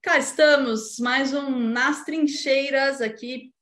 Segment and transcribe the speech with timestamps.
[0.00, 3.52] Cá estamos, mais um Nas Trincheiras aqui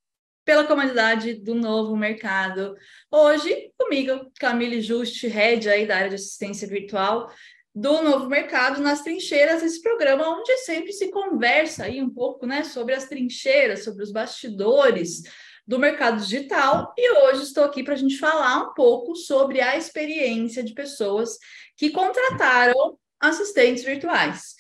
[0.45, 2.77] pela comunidade do Novo Mercado.
[3.11, 7.33] Hoje, comigo, Camille Juste, head aí da área de assistência virtual
[7.75, 12.65] do Novo Mercado, nas trincheiras, esse programa onde sempre se conversa aí um pouco, né,
[12.65, 15.23] sobre as trincheiras, sobre os bastidores
[15.67, 16.93] do mercado digital.
[16.99, 21.39] E hoje estou aqui para a gente falar um pouco sobre a experiência de pessoas
[21.77, 24.55] que contrataram assistentes virtuais.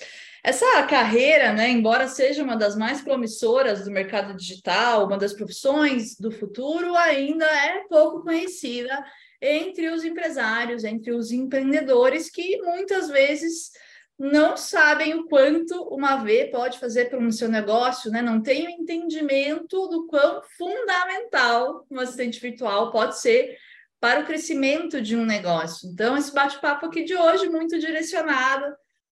[0.47, 6.17] Essa carreira, né, embora seja uma das mais promissoras do mercado digital, uma das profissões
[6.17, 9.05] do futuro, ainda é pouco conhecida
[9.43, 13.73] entre os empresários, entre os empreendedores, que muitas vezes
[14.17, 18.23] não sabem o quanto uma V pode fazer para o seu negócio, né?
[18.23, 23.59] Não tem o entendimento do quão fundamental um assistente virtual pode ser
[23.99, 25.91] para o crescimento de um negócio.
[25.91, 28.77] Então, esse bate-papo aqui de hoje muito direcionado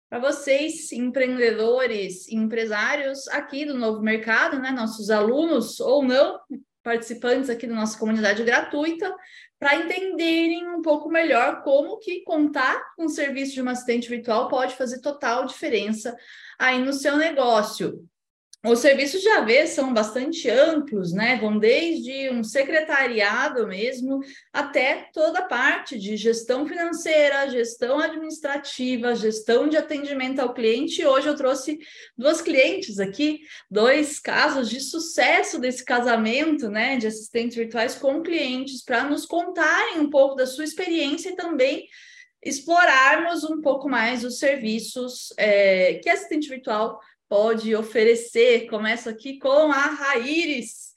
[0.09, 4.71] para vocês, empreendedores empresários aqui do novo mercado, né?
[4.71, 6.39] Nossos alunos ou não,
[6.83, 9.13] participantes aqui da nossa comunidade gratuita,
[9.59, 14.49] para entenderem um pouco melhor como que contar com o serviço de um assistente virtual
[14.49, 16.17] pode fazer total diferença
[16.59, 18.07] aí no seu negócio.
[18.69, 21.37] Os serviços de AV são bastante amplos, né?
[21.37, 24.19] Vão desde um secretariado mesmo
[24.53, 31.07] até toda a parte de gestão financeira, gestão administrativa, gestão de atendimento ao cliente.
[31.07, 31.79] Hoje eu trouxe
[32.19, 33.39] duas clientes aqui,
[33.71, 40.01] dois casos de sucesso desse casamento, né, de assistentes virtuais com clientes, para nos contarem
[40.01, 41.87] um pouco da sua experiência e também
[42.43, 48.69] explorarmos um pouco mais os serviços é, que assistente virtual pode oferecer.
[48.69, 50.93] Começo aqui com a Raíris,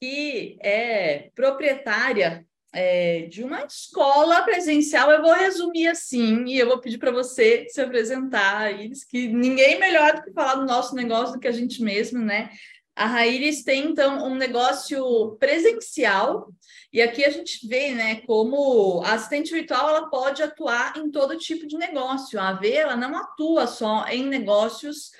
[0.00, 5.10] que é proprietária é, de uma escola presencial.
[5.10, 9.78] Eu vou resumir assim e eu vou pedir para você se apresentar, Raíris, que ninguém
[9.78, 12.50] melhor do que falar do nosso negócio do que a gente mesmo, né?
[12.96, 16.48] A Raíris tem, então, um negócio presencial,
[16.92, 21.36] e aqui a gente vê, né, como a assistente virtual, ela pode atuar em todo
[21.36, 22.38] tipo de negócio.
[22.38, 25.10] A AV, ela não atua só em negócios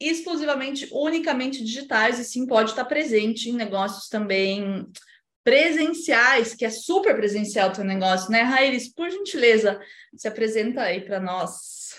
[0.00, 4.86] exclusivamente, unicamente digitais, e sim pode estar presente em negócios também
[5.42, 8.92] presenciais, que é super presencial o teu negócio, né, Rairis?
[8.92, 9.80] Por gentileza,
[10.14, 11.96] se apresenta aí para nós.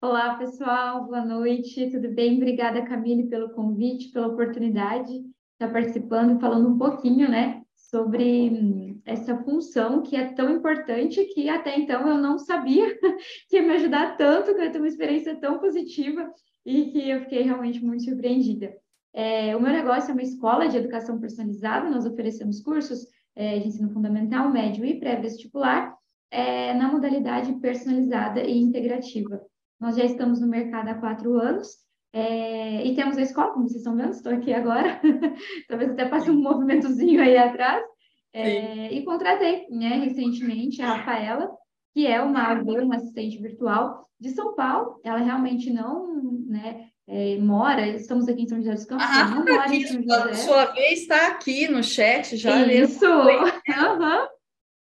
[0.00, 2.36] Olá, pessoal, boa noite, tudo bem?
[2.36, 9.00] Obrigada, Camille, pelo convite, pela oportunidade de estar participando, falando um pouquinho, né, sobre hum,
[9.04, 12.96] essa função que é tão importante que até então eu não sabia
[13.48, 16.32] que ia me ajudar tanto, que eu ia ter uma experiência tão positiva
[16.64, 18.74] e que eu fiquei realmente muito surpreendida.
[19.12, 23.68] É, o meu negócio é uma escola de educação personalizada, nós oferecemos cursos é, de
[23.68, 25.94] ensino fundamental, médio e pré-vestibular
[26.30, 29.40] é, na modalidade personalizada e integrativa.
[29.80, 31.68] Nós já estamos no mercado há quatro anos
[32.12, 35.00] é, e temos a escola, como vocês estão vendo, estou aqui agora,
[35.68, 37.84] talvez até passe um movimentozinho aí atrás,
[38.32, 41.50] é, e contratei né, recentemente a Rafaela,
[41.98, 45.00] que é uma, uma assistente virtual de São Paulo.
[45.02, 46.06] Ela realmente não
[46.46, 49.84] né, é, mora, estamos aqui em São José dos Campos, ah, não mora aqui, em
[49.84, 50.34] São José.
[50.34, 52.64] Sua vez está aqui no chat já.
[52.64, 53.04] Isso!
[53.04, 54.28] Uhum.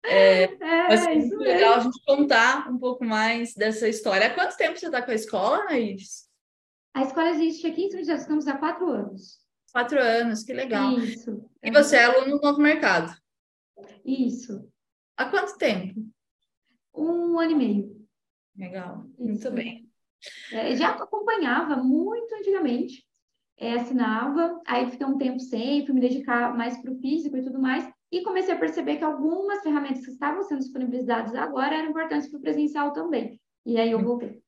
[0.06, 4.28] É, é, vai ser muito legal a gente contar um pouco mais dessa história.
[4.28, 6.24] Há quanto tempo você está com a escola, Raíssa?
[6.94, 9.40] A escola existe aqui em São José dos Campos há quatro anos.
[9.74, 10.98] Quatro anos, que legal.
[10.98, 11.46] Isso.
[11.62, 13.14] E você é aluno do Novo Mercado?
[14.06, 14.66] Isso.
[15.18, 16.10] Há quanto tempo?
[16.94, 18.08] Um ano e meio.
[18.56, 19.90] Legal, muito bem.
[20.52, 23.06] É, já acompanhava muito antigamente,
[23.58, 27.44] é, assinava, aí fiquei um tempo sem, fui me dedicar mais para o físico e
[27.44, 31.90] tudo mais, e comecei a perceber que algumas ferramentas que estavam sendo disponibilizadas agora eram
[31.90, 33.40] importantes para o presencial também.
[33.66, 34.42] E aí eu voltei.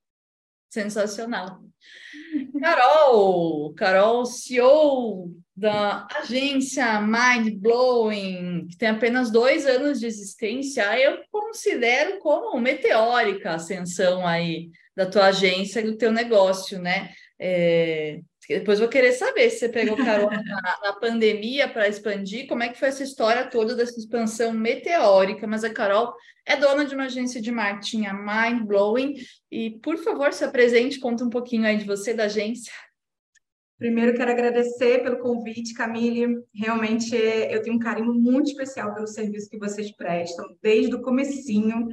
[0.69, 1.63] Sensacional.
[2.59, 11.19] Carol, Carol, CEO da agência Mind Blowing, que tem apenas dois anos de existência, eu
[11.31, 17.11] considero como meteórica a ascensão aí da tua agência e do teu negócio, né?
[17.40, 22.64] É, depois vou querer saber se você pegou carona na, na pandemia para expandir, como
[22.64, 26.14] é que foi essa história toda dessa expansão meteórica, mas a Carol
[26.46, 29.16] é dona de uma agência de marketing, a Mind Blowing,
[29.49, 32.73] e por favor, se apresente, conta um pouquinho aí de você, da agência.
[33.81, 36.37] Primeiro, quero agradecer pelo convite, Camille.
[36.53, 41.87] Realmente, eu tenho um carinho muito especial pelo serviço que vocês prestam, desde o comecinho.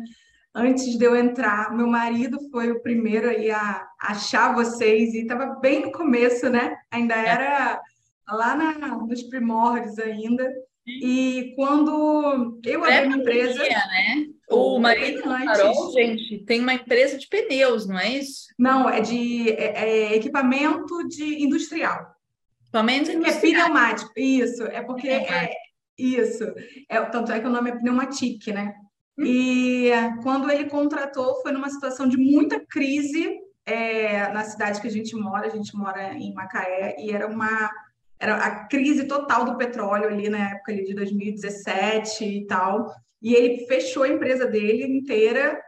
[0.55, 5.59] Antes de eu entrar, meu marido foi o primeiro aí a achar vocês, e estava
[5.61, 6.77] bem no começo, né?
[6.91, 7.27] Ainda é.
[7.27, 7.81] era
[8.29, 10.47] lá na, nos primórdios ainda.
[10.87, 13.63] E quando eu abri minha empresa...
[13.63, 14.27] Né?
[14.51, 18.47] O marido da Carol, gente, tem uma empresa de pneus, não é isso?
[18.59, 22.15] Não, é de é, é equipamento de industrial.
[22.63, 23.37] Equipamento industrial.
[23.37, 24.63] É pneumático, isso.
[24.65, 25.53] É porque é,
[25.99, 26.45] isso.
[26.89, 28.75] É, tanto é que o nome é pneumatic, né?
[29.19, 29.25] Hum.
[29.25, 29.91] E
[30.23, 35.15] quando ele contratou, foi numa situação de muita crise é, na cidade que a gente
[35.15, 35.47] mora.
[35.47, 37.71] A gente mora em Macaé e era uma
[38.21, 42.93] era a crise total do petróleo ali na época ali de 2017 e tal.
[43.23, 45.61] E ele fechou a empresa dele inteira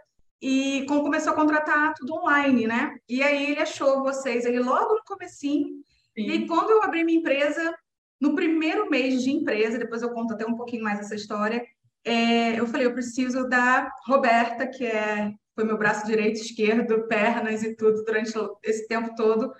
[0.42, 2.96] e começou a contratar tudo online, né?
[3.08, 5.68] E aí ele achou vocês ele logo no comecinho.
[6.14, 6.30] Sim.
[6.30, 7.74] E quando eu abri minha empresa,
[8.20, 11.64] no primeiro mês de empresa, depois eu conto até um pouquinho mais essa história,
[12.04, 17.62] é, eu falei, eu preciso da Roberta, que é, foi meu braço direito, esquerdo, pernas
[17.62, 18.32] e tudo durante
[18.64, 19.52] esse tempo todo.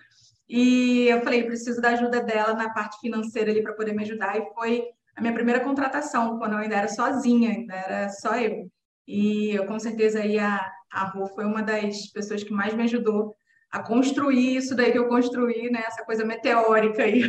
[0.51, 4.37] E eu falei, preciso da ajuda dela na parte financeira ali para poder me ajudar.
[4.37, 4.83] E foi
[5.15, 8.69] a minha primeira contratação, quando eu ainda era sozinha, ainda era só eu.
[9.07, 12.83] E eu, com certeza, aí a, a Rô foi uma das pessoas que mais me
[12.83, 13.33] ajudou
[13.71, 15.85] a construir isso daí que eu construí, né?
[15.87, 17.23] Essa coisa meteórica aí.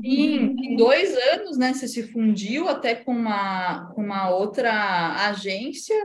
[0.00, 1.74] Sim, em dois anos, né?
[1.74, 5.96] Você se fundiu até com uma, com uma outra agência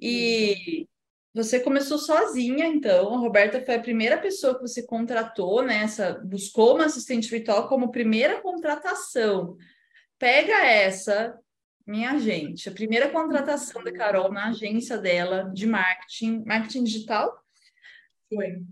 [0.00, 0.86] e
[1.38, 3.14] você começou sozinha, então.
[3.14, 5.86] A Roberta foi a primeira pessoa que você contratou, né?
[6.24, 9.56] Buscou uma assistente virtual como primeira contratação.
[10.18, 11.38] Pega essa,
[11.86, 17.32] minha gente, a primeira contratação da Carol na agência dela de marketing, marketing digital.
[18.28, 18.62] Foi.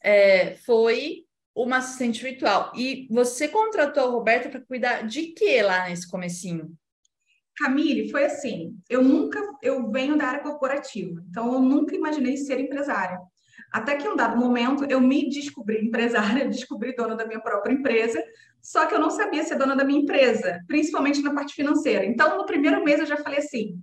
[0.00, 2.72] É, foi uma assistente virtual.
[2.76, 6.76] E você contratou a Roberta para cuidar de quê lá nesse comecinho?
[7.56, 12.58] Camille, foi assim, eu nunca, eu venho da área corporativa, então eu nunca imaginei ser
[12.58, 13.18] empresária.
[13.72, 18.22] Até que um dado momento eu me descobri empresária, descobri dona da minha própria empresa,
[18.60, 22.04] só que eu não sabia ser dona da minha empresa, principalmente na parte financeira.
[22.04, 23.78] Então, no primeiro mês eu já falei assim: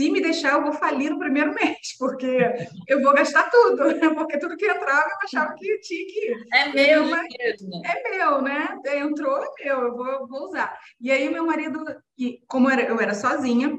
[0.00, 2.50] se me deixar, eu vou falir no primeiro mês, porque
[2.88, 3.76] eu vou gastar tudo,
[4.16, 6.34] porque tudo que entrava eu achava que tinha que.
[6.54, 7.82] É meu, mas mesmo.
[7.84, 8.78] É meu, né?
[8.96, 10.74] Entrou, é meu, eu vou, vou usar.
[10.98, 11.84] E aí, meu marido,
[12.48, 13.78] como eu era sozinha,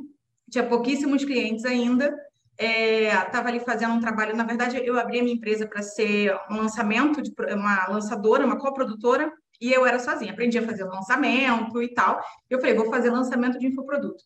[0.49, 2.15] tinha pouquíssimos clientes ainda,
[2.59, 4.35] estava é, ali fazendo um trabalho.
[4.35, 8.59] Na verdade, eu abri a minha empresa para ser um lançamento, de uma lançadora, uma
[8.59, 10.33] coprodutora, e eu era sozinha.
[10.33, 12.21] Aprendi a fazer lançamento e tal.
[12.47, 14.23] Eu falei, vou fazer lançamento de infoproduto.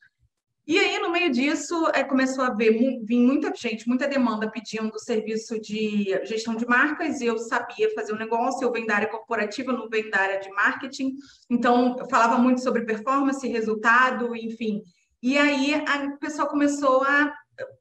[0.67, 2.71] E aí, no meio disso, é, começou a ver,
[3.03, 8.13] vir muita gente, muita demanda pedindo serviço de gestão de marcas, e eu sabia fazer
[8.13, 11.17] um negócio, eu venho da área corporativa, não venho da área de marketing,
[11.51, 14.81] então eu falava muito sobre performance, resultado, enfim.
[15.21, 17.31] E aí a pessoa começou a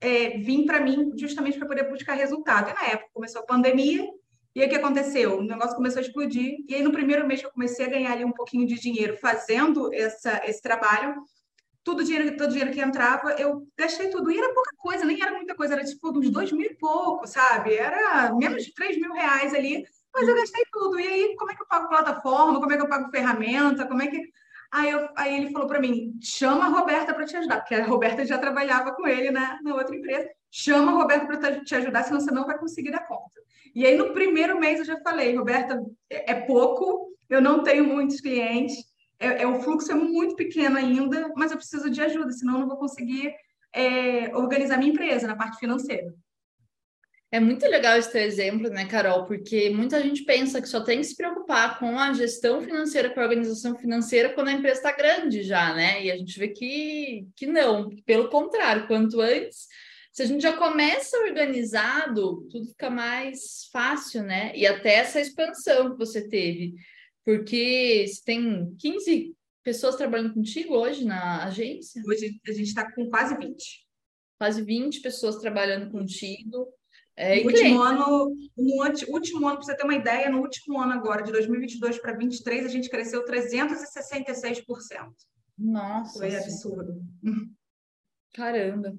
[0.00, 2.70] é, vir para mim justamente para poder buscar resultado.
[2.70, 4.06] E na época começou a pandemia,
[4.54, 5.38] e aí o que aconteceu?
[5.38, 8.12] O negócio começou a explodir, e aí no primeiro mês que eu comecei a ganhar
[8.12, 11.14] ali um pouquinho de dinheiro fazendo essa, esse trabalho,
[11.84, 14.30] tudo dinheiro, todo dinheiro que entrava, eu gastei tudo.
[14.30, 17.26] E era pouca coisa, nem era muita coisa, era tipo uns dois mil e pouco,
[17.26, 17.74] sabe?
[17.74, 20.98] Era menos de três mil reais ali, mas eu gastei tudo.
[20.98, 22.58] E aí, como é que eu pago plataforma?
[22.58, 23.86] Como é que eu pago ferramenta?
[23.86, 24.18] Como é que.
[24.72, 27.84] Aí, eu, aí ele falou para mim: chama a Roberta para te ajudar, porque a
[27.84, 30.28] Roberta já trabalhava com ele na, na outra empresa.
[30.50, 33.42] Chama a Roberta para te ajudar, senão você não vai conseguir dar conta.
[33.74, 35.78] E aí, no primeiro mês, eu já falei: Roberta,
[36.08, 40.76] é, é pouco, eu não tenho muitos clientes é, é, o fluxo é muito pequeno
[40.76, 43.34] ainda, mas eu preciso de ajuda, senão eu não vou conseguir
[43.72, 46.14] é, organizar minha empresa na parte financeira.
[47.30, 49.24] É muito legal esse teu exemplo, né, Carol?
[49.24, 53.18] Porque muita gente pensa que só tem que se preocupar com a gestão financeira, com
[53.18, 56.04] a organização financeira quando a empresa está grande já, né?
[56.04, 59.66] E a gente vê que, que não, pelo contrário, quanto antes,
[60.12, 64.52] se a gente já começa organizado, tudo fica mais fácil, né?
[64.54, 66.74] E até essa expansão que você teve
[67.24, 72.02] porque se tem 15 pessoas trabalhando contigo hoje na agência?
[72.06, 73.86] Hoje a gente está com quase 20.
[74.38, 76.68] Quase 20 pessoas trabalhando contigo.
[77.16, 80.92] É, no último ano, no último ano, para você ter uma ideia, no último ano
[80.92, 84.64] agora, de 2022 para 2023, a gente cresceu 366%.
[85.56, 86.18] Nossa.
[86.18, 87.00] Foi absurdo.
[88.34, 88.92] Caramba.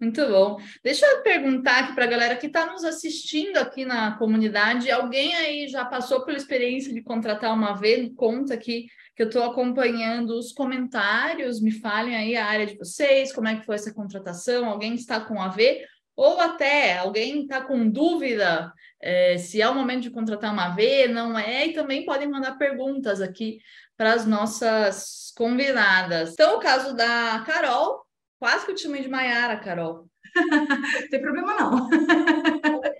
[0.00, 0.58] Muito bom.
[0.82, 4.90] Deixa eu perguntar aqui para a galera que está nos assistindo aqui na comunidade.
[4.90, 8.10] Alguém aí já passou pela experiência de contratar uma vez?
[8.14, 11.60] Conta aqui que eu estou acompanhando os comentários.
[11.60, 14.68] Me falem aí a área de vocês, como é que foi essa contratação?
[14.68, 15.84] Alguém está com a ver?
[16.14, 21.08] Ou até alguém está com dúvida é, se é o momento de contratar uma V,
[21.08, 21.66] não é?
[21.66, 23.58] E também podem mandar perguntas aqui
[23.96, 26.32] para as nossas convidadas.
[26.32, 28.04] Então, o caso da Carol,
[28.38, 30.08] Quase que eu te chamei de Maiara, Carol.
[31.10, 31.88] Tem problema não.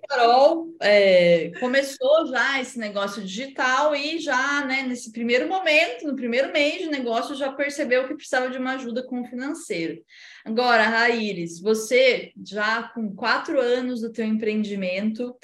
[0.09, 6.53] Carol é, começou já esse negócio digital e já, né, nesse primeiro momento, no primeiro
[6.53, 10.03] mês de negócio, já percebeu que precisava de uma ajuda com o financeiro.
[10.45, 15.37] Agora, Raíris, você já com quatro anos do teu empreendimento,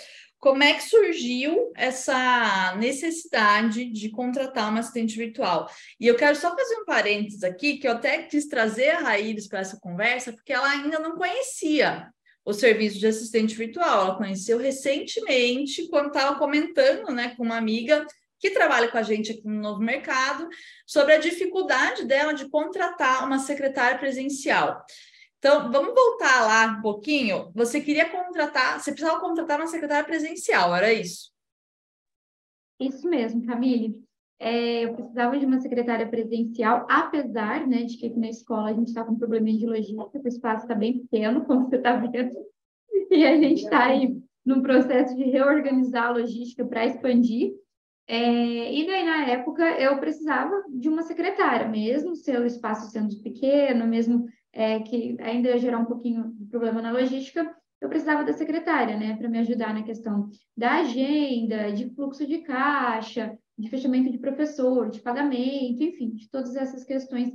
[0.45, 5.71] como é que surgiu essa necessidade de contratar uma assistente virtual?
[5.99, 9.49] E eu quero só fazer um parênteses aqui, que eu até quis trazer a Raíris
[9.49, 12.11] para essa conversa, porque ela ainda não conhecia
[12.45, 14.03] o serviço de assistente virtual.
[14.03, 18.07] Ela conheceu recentemente, quando estava comentando né, com uma amiga
[18.39, 20.47] que trabalha com a gente aqui no Novo Mercado,
[20.87, 24.85] sobre a dificuldade dela de contratar uma secretária presencial.
[25.45, 27.53] Então, vamos voltar lá um pouquinho.
[27.55, 31.31] Você queria contratar, você precisava contratar uma secretária presencial, era isso?
[32.81, 34.03] Isso mesmo, Camille.
[34.39, 38.73] É, eu precisava de uma secretária presencial, apesar né, de que aqui na escola a
[38.73, 41.95] gente está com um probleminha de logística, o espaço está bem pequeno, como você está
[41.95, 42.35] vendo,
[43.11, 47.53] e a gente está aí num processo de reorganizar a logística para expandir.
[48.07, 53.15] É, e daí, na época, eu precisava de uma secretária, mesmo se o espaço sendo
[53.21, 58.25] pequeno, mesmo é, que ainda ia gerar um pouquinho de problema na logística, eu precisava
[58.25, 63.69] da secretária, né, para me ajudar na questão da agenda, de fluxo de caixa, de
[63.69, 67.33] fechamento de professor, de pagamento, enfim, de todas essas questões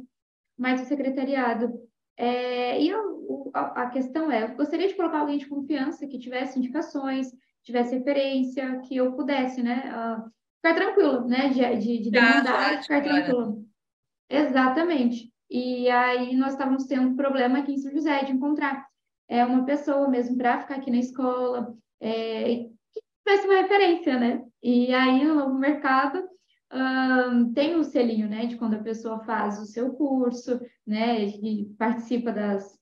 [0.57, 1.71] mais do secretariado.
[2.17, 6.17] É, e eu, a, a, questão é, eu gostaria de colocar alguém de confiança que
[6.17, 7.31] tivesse indicações,
[7.63, 13.03] tivesse referência, que eu pudesse, né, uh, ficar tranquila, né, de, de, de demandar, ficar
[13.03, 13.57] tranquila.
[14.29, 15.28] Exatamente.
[15.49, 18.87] E aí nós estávamos tendo um problema aqui em São José de encontrar
[19.27, 24.43] é, uma pessoa mesmo para ficar aqui na escola, é, que tivesse uma referência, né?
[24.61, 26.27] E aí no novo mercado
[26.71, 31.65] um, tem o selinho, né, de quando a pessoa faz o seu curso, né, e
[31.77, 32.77] participa das,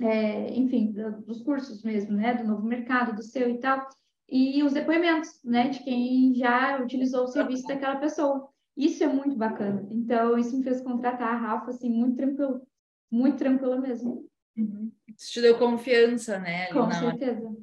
[0.00, 3.84] é, enfim, dos cursos mesmo, né, do novo mercado, do seu e tal,
[4.28, 8.48] e os depoimentos, né, de quem já utilizou o serviço daquela pessoa.
[8.80, 9.86] Isso é muito bacana.
[9.90, 12.66] Então, isso me fez contratar a Rafa, assim, muito tranquilo.
[13.10, 14.26] Muito tranquila mesmo.
[14.56, 14.90] Uhum.
[15.06, 16.72] Isso te deu confiança, né?
[16.72, 17.54] Com certeza.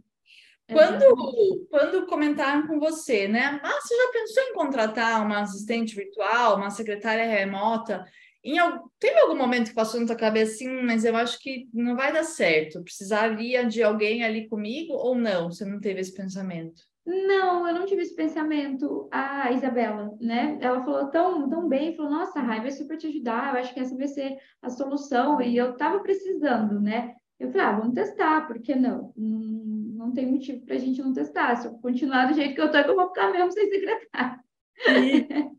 [0.70, 3.60] Quando, quando comentaram com você, né?
[3.64, 8.06] Ah, você já pensou em contratar uma assistente virtual, uma secretária remota?
[8.44, 8.58] Em,
[9.00, 12.14] teve algum momento que passou na tua cabeça assim, mas eu acho que não vai
[12.14, 12.84] dar certo.
[12.84, 15.50] Precisaria de alguém ali comigo ou não?
[15.50, 16.84] Você não teve esse pensamento?
[17.08, 19.08] Não, eu não tive esse pensamento.
[19.10, 20.58] A Isabela, né?
[20.60, 23.80] Ela falou tão, tão bem, falou, nossa, Rai, vai super te ajudar, eu acho que
[23.80, 25.42] essa vai ser a solução.
[25.42, 27.16] E eu tava precisando, né?
[27.40, 29.14] Eu falei, ah, vamos testar, por que não?
[29.16, 31.56] Hum, não tem motivo para a gente não testar.
[31.56, 34.42] Se eu continuar do jeito que eu tô, eu vou ficar mesmo sem secretário.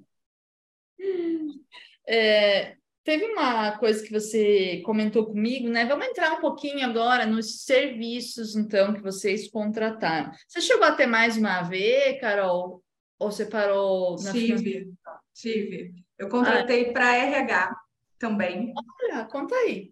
[2.06, 2.76] é,
[3.08, 5.86] Teve uma coisa que você comentou comigo, né?
[5.86, 10.30] Vamos entrar um pouquinho agora nos serviços, então, que vocês contrataram.
[10.46, 12.84] Você chegou a ter mais uma AV, Carol?
[13.18, 14.92] Ou você parou na Tive,
[15.32, 15.94] tive.
[16.18, 16.92] Eu contratei ah.
[16.92, 17.76] para RH
[18.18, 18.74] também.
[18.76, 19.90] Olha, conta aí.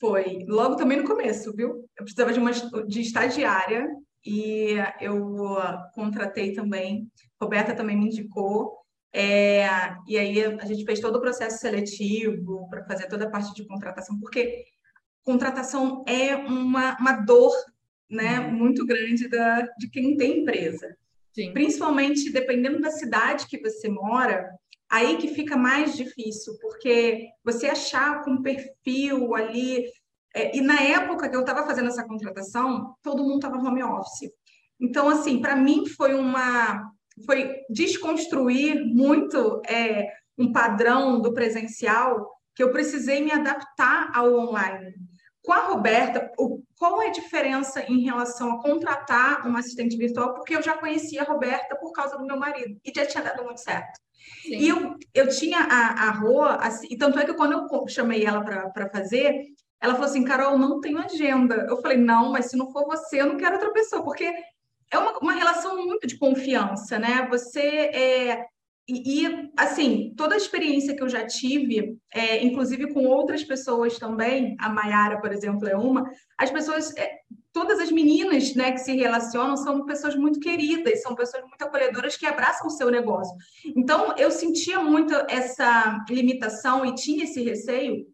[0.00, 1.88] Foi logo também no começo, viu?
[1.96, 3.88] Eu precisava de uma de estagiária
[4.26, 5.56] e eu
[5.94, 7.08] contratei também.
[7.40, 8.81] Roberta também me indicou.
[9.14, 9.66] É,
[10.06, 13.66] e aí a gente fez todo o processo seletivo para fazer toda a parte de
[13.66, 14.64] contratação, porque
[15.22, 17.52] contratação é uma, uma dor
[18.10, 18.52] né, uhum.
[18.52, 20.96] muito grande da, de quem tem empresa.
[21.34, 21.52] Sim.
[21.52, 24.50] Principalmente dependendo da cidade que você mora,
[24.90, 29.84] aí que fica mais difícil, porque você achar com perfil ali.
[30.34, 34.30] É, e na época que eu estava fazendo essa contratação, todo mundo estava home office.
[34.80, 36.90] Então, assim, para mim foi uma
[37.26, 44.94] foi desconstruir muito é, um padrão do presencial que eu precisei me adaptar ao online.
[45.42, 50.34] Com a Roberta, o, qual é a diferença em relação a contratar uma assistente virtual?
[50.34, 53.42] Porque eu já conhecia a Roberta por causa do meu marido e já tinha dado
[53.44, 54.00] muito certo.
[54.42, 54.56] Sim.
[54.56, 58.24] E eu, eu tinha a, a Rô, assim, e tanto é que quando eu chamei
[58.24, 59.46] ela para fazer,
[59.80, 61.66] ela falou assim: Carol, não tenho agenda.
[61.68, 64.32] Eu falei: não, mas se não for você, eu não quero outra pessoa, porque
[64.92, 67.26] é uma, uma relação muito de confiança, né?
[67.30, 68.46] Você é,
[68.88, 73.96] e, e, assim, toda a experiência que eu já tive, é, inclusive com outras pessoas
[73.98, 77.10] também, a Mayara, por exemplo, é uma, as pessoas, é,
[77.52, 82.16] todas as meninas né, que se relacionam são pessoas muito queridas, são pessoas muito acolhedoras
[82.16, 83.34] que abraçam o seu negócio.
[83.76, 88.04] Então, eu sentia muito essa limitação e tinha esse receio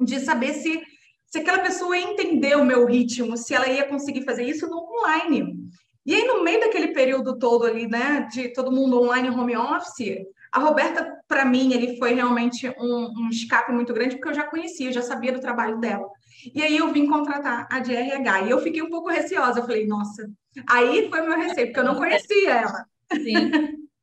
[0.00, 0.82] de saber se,
[1.26, 4.78] se aquela pessoa ia entender o meu ritmo, se ela ia conseguir fazer isso no
[4.78, 5.68] online.
[6.08, 10.26] E aí, no meio daquele período todo ali, né, de todo mundo online home office,
[10.50, 14.44] a Roberta, para mim, ele foi realmente um, um, escape muito grande, porque eu já
[14.44, 16.08] conhecia, eu já sabia do trabalho dela.
[16.54, 18.42] E aí eu vim contratar a de RH.
[18.42, 19.60] E eu fiquei um pouco receosa.
[19.60, 20.26] Eu falei, nossa,
[20.66, 22.86] Aí foi meu receio, porque eu não conhecia ela.
[23.12, 23.34] Sim.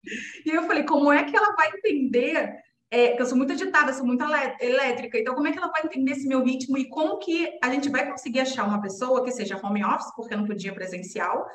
[0.46, 2.54] e eu falei, como é que ela vai entender
[2.92, 4.24] é, eu sou muito agitada, sou muito
[4.62, 7.70] elétrica, então como é que ela vai entender esse meu ritmo e como que a
[7.72, 11.46] gente vai conseguir achar uma pessoa que seja home office, porque eu não podia presencial,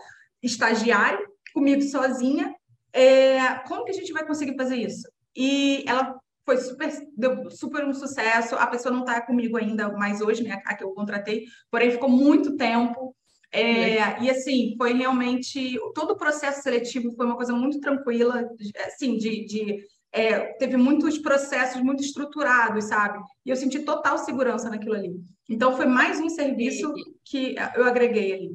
[0.42, 2.54] estagiário, comigo sozinha,
[2.92, 5.09] é, como que a gente vai conseguir fazer isso?
[5.37, 10.20] E ela foi super, deu super um sucesso, a pessoa não está comigo ainda mais
[10.20, 13.14] hoje, né, a que eu contratei, porém ficou muito tempo,
[13.52, 18.49] é, e assim, foi realmente, todo o processo seletivo foi uma coisa muito tranquila,
[18.87, 23.18] assim, de, de é, teve muitos processos muito estruturados, sabe?
[23.44, 25.14] E eu senti total segurança naquilo ali.
[25.49, 26.92] Então, foi mais um serviço
[27.25, 28.50] que eu agreguei ali.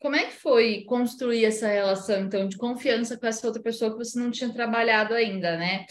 [0.00, 3.98] Como é que foi construir essa relação, então, de confiança com essa outra pessoa que
[3.98, 5.84] você não tinha trabalhado ainda, né?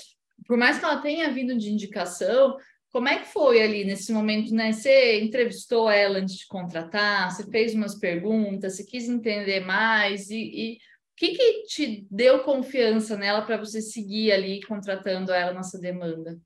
[0.45, 2.55] Por mais que ela tenha vindo de indicação,
[2.89, 4.71] como é que foi ali nesse momento, né?
[4.71, 10.37] Você entrevistou ela antes de contratar, você fez umas perguntas, você quis entender mais e,
[10.37, 10.77] e
[11.17, 16.39] que, que te deu confiança nela para você seguir ali contratando ela nessa demanda?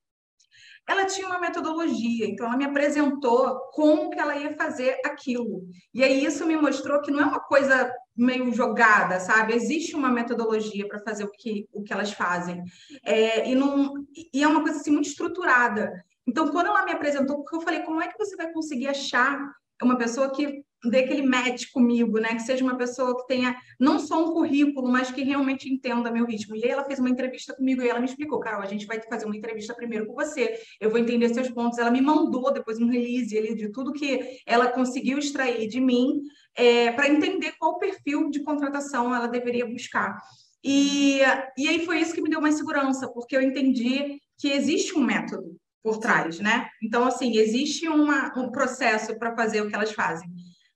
[0.87, 5.63] Ela tinha uma metodologia, então ela me apresentou como que ela ia fazer aquilo.
[5.93, 9.53] E aí isso me mostrou que não é uma coisa meio jogada, sabe?
[9.53, 12.63] Existe uma metodologia para fazer o que, o que elas fazem.
[13.05, 13.93] É, e, não,
[14.33, 15.91] e é uma coisa assim muito estruturada.
[16.27, 19.39] Então, quando ela me apresentou, porque eu falei, como é que você vai conseguir achar
[19.81, 22.35] uma pessoa que dê aquele match comigo, né?
[22.35, 26.25] Que seja uma pessoa que tenha não só um currículo, mas que realmente entenda meu
[26.25, 26.55] ritmo.
[26.55, 28.99] E aí ela fez uma entrevista comigo e ela me explicou, Carol, a gente vai
[29.01, 31.77] fazer uma entrevista primeiro com você, eu vou entender seus pontos.
[31.77, 36.21] Ela me mandou depois um release ali de tudo que ela conseguiu extrair de mim
[36.55, 40.17] é, para entender qual perfil de contratação ela deveria buscar.
[40.63, 41.19] E,
[41.57, 45.03] e aí foi isso que me deu mais segurança, porque eu entendi que existe um
[45.03, 46.67] método por trás, né?
[46.81, 50.29] Então, assim, existe uma, um processo para fazer o que elas fazem.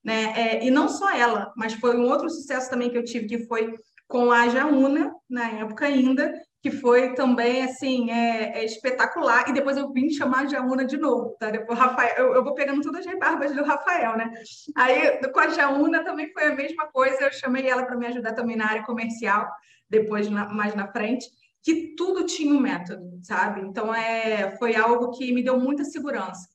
[0.06, 0.32] Né?
[0.36, 3.44] É, e não só ela, mas foi um outro sucesso também que eu tive, que
[3.48, 3.74] foi
[4.06, 6.32] com a Jauna, na época ainda,
[6.62, 9.48] que foi também, assim, é, é espetacular.
[9.48, 11.50] E depois eu vim chamar a Jauna de novo, tá?
[11.50, 14.32] Depois, Rafael, eu, eu vou pegando todas as rebarbas do Rafael, né?
[14.76, 18.32] Aí, com a Jauna também foi a mesma coisa, eu chamei ela para me ajudar
[18.32, 19.50] também na área comercial,
[19.90, 21.26] depois, na, mais na frente,
[21.64, 23.60] que tudo tinha um método, sabe?
[23.62, 26.46] Então, é, foi algo que me deu muita segurança.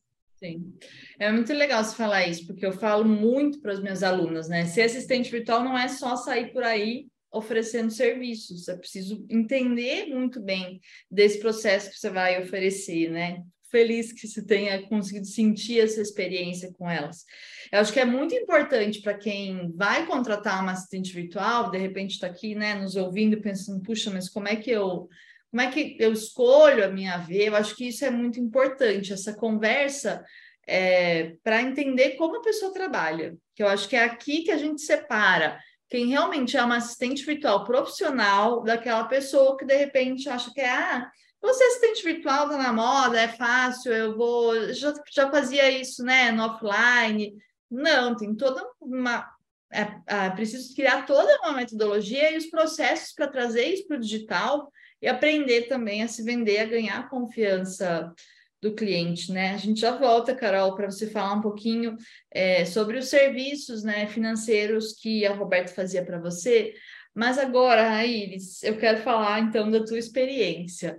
[0.44, 0.74] Sim.
[1.20, 4.66] É muito legal você falar isso, porque eu falo muito para os meus alunos, né?
[4.66, 10.42] Ser assistente virtual não é só sair por aí oferecendo serviços, é preciso entender muito
[10.42, 13.44] bem desse processo que você vai oferecer, né?
[13.70, 17.24] Feliz que você tenha conseguido sentir essa experiência com elas.
[17.72, 22.12] Eu acho que é muito importante para quem vai contratar uma assistente virtual, de repente
[22.16, 25.08] está aqui, né, nos ouvindo, pensando, puxa, mas como é que eu
[25.52, 27.50] como é que eu escolho a minha V?
[27.50, 30.24] Eu acho que isso é muito importante, essa conversa
[30.66, 33.36] é, para entender como a pessoa trabalha.
[33.54, 35.60] Que eu acho que é aqui que a gente separa
[35.90, 40.70] quem realmente é uma assistente virtual profissional daquela pessoa que de repente acha que é
[40.70, 41.12] ah,
[41.42, 46.32] você assistente virtual tá na moda, é fácil, eu vou já, já fazia isso, né,
[46.32, 47.36] no offline.
[47.70, 49.30] Não, tem toda uma
[49.70, 54.00] é, é, preciso criar toda uma metodologia e os processos para trazer isso para o
[54.00, 58.14] digital e aprender também a se vender, a ganhar a confiança
[58.62, 59.54] do cliente, né?
[59.54, 61.98] A gente já volta, Carol, para você falar um pouquinho
[62.30, 66.74] é, sobre os serviços né, financeiros que a Roberta fazia para você.
[67.14, 70.98] Mas agora, Iris, eu quero falar então da tua experiência.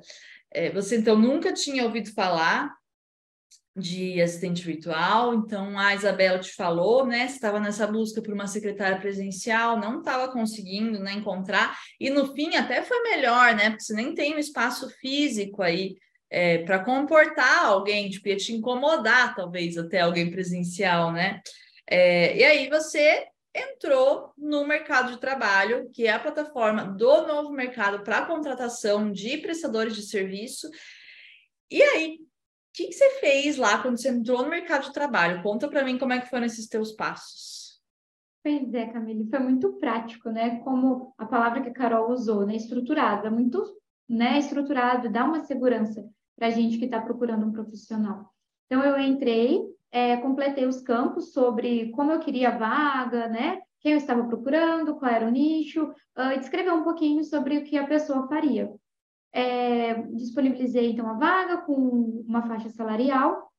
[0.50, 2.74] É, você então nunca tinha ouvido falar
[3.74, 7.24] de assistente virtual, então a Isabela te falou, né?
[7.24, 12.54] Estava nessa busca por uma secretária presencial, não estava conseguindo né, encontrar, e no fim
[12.54, 13.70] até foi melhor, né?
[13.70, 15.96] Porque você nem tem um espaço físico aí
[16.30, 21.40] é, para comportar alguém, tipo, ia te incomodar, talvez, até alguém presencial, né?
[21.88, 27.50] É, e aí você entrou no mercado de trabalho, que é a plataforma do novo
[27.52, 30.68] mercado para contratação de prestadores de serviço.
[31.70, 32.18] E aí,
[32.72, 35.42] que, que, você fez lá quando você entrou no mercado de trabalho?
[35.42, 37.80] Conta para mim como é que foram esses teus passos.
[38.42, 40.58] Pois é, Camille, foi muito prático, né?
[40.60, 42.56] Como a palavra que a Carol usou, né?
[42.56, 43.62] Estruturado, é muito
[44.08, 46.04] né, estruturado, dá uma segurança
[46.36, 48.30] para a gente que está procurando um profissional.
[48.66, 53.60] Então, eu entrei, é, completei os campos sobre como eu queria a vaga, né?
[53.80, 57.76] Quem eu estava procurando, qual era o nicho, uh, descrever um pouquinho sobre o que
[57.76, 58.72] a pessoa faria.
[59.32, 61.74] É, disponibilizei então a vaga com
[62.26, 63.50] uma faixa salarial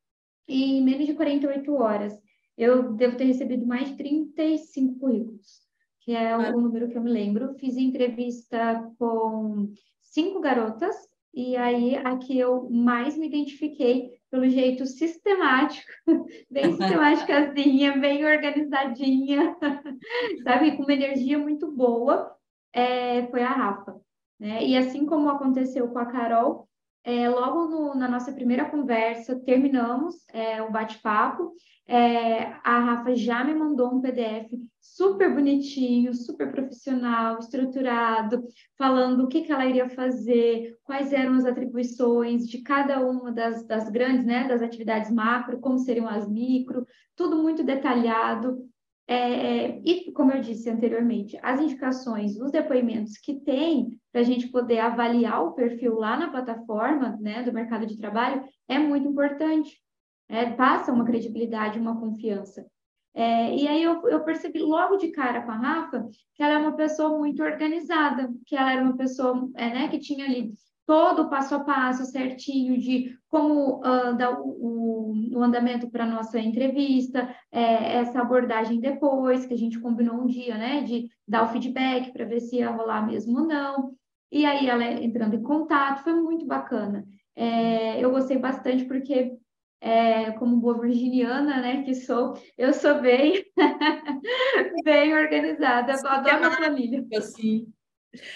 [0.47, 2.13] e em menos de 48 horas
[2.57, 5.61] eu devo ter recebido mais de 35 currículos,
[6.01, 7.55] que é o, número que eu me lembro.
[7.55, 10.95] Fiz entrevista com cinco garotas
[11.33, 15.91] E aí, aqui eu mais me identifiquei pelo jeito sistemático,
[16.49, 19.55] bem sistemáticazinha, bem organizadinha,
[20.43, 20.77] sabe?
[20.77, 22.35] Com uma energia muito boa,
[22.71, 24.02] é, foi a Rafa.
[24.43, 24.61] Né?
[24.67, 26.67] E assim como aconteceu com a Carol,
[27.01, 31.53] é, logo no, na nossa primeira conversa, terminamos é, o bate-papo,
[31.87, 34.51] é, a Rafa já me mandou um PDF
[34.81, 38.43] super bonitinho, super profissional, estruturado,
[38.77, 43.65] falando o que, que ela iria fazer, quais eram as atribuições de cada uma das,
[43.65, 48.57] das grandes, né, das atividades macro, como seriam as micro, tudo muito detalhado.
[49.05, 54.47] É, e, como eu disse anteriormente, as indicações, os depoimentos que tem para a gente
[54.47, 59.81] poder avaliar o perfil lá na plataforma né, do mercado de trabalho é muito importante.
[60.29, 62.65] É, passa uma credibilidade, uma confiança.
[63.13, 66.57] É, e aí eu, eu, percebi logo de cara com a Rafa que ela é
[66.57, 70.51] uma pessoa muito organizada, que ela era uma pessoa é, né, que tinha ali
[70.85, 73.81] todo o passo a passo certinho de como
[74.17, 79.57] dar o, o, o andamento para a nossa entrevista, é, essa abordagem depois, que a
[79.57, 83.39] gente combinou um dia, né, de dar o feedback para ver se ia rolar mesmo
[83.39, 83.91] ou não.
[84.31, 87.05] E aí ela entrando em contato, foi muito bacana.
[87.35, 89.33] É, eu gostei bastante porque,
[89.81, 93.43] é, como boa virginiana, né, que sou, eu sou bem,
[94.83, 97.05] bem organizada, eu adoro uma planilha.
[97.17, 97.71] Assim.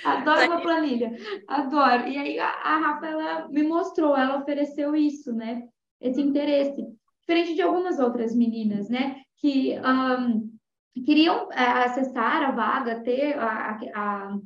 [0.03, 1.11] Adoro uma planilha,
[1.47, 2.07] adoro.
[2.07, 5.67] E aí a, a Rafa, ela me mostrou, ela ofereceu isso, né?
[6.01, 6.85] Esse interesse.
[7.21, 9.21] Diferente de algumas outras meninas, né?
[9.37, 10.57] Que um,
[11.05, 14.37] queriam é, acessar a vaga, ter a, a,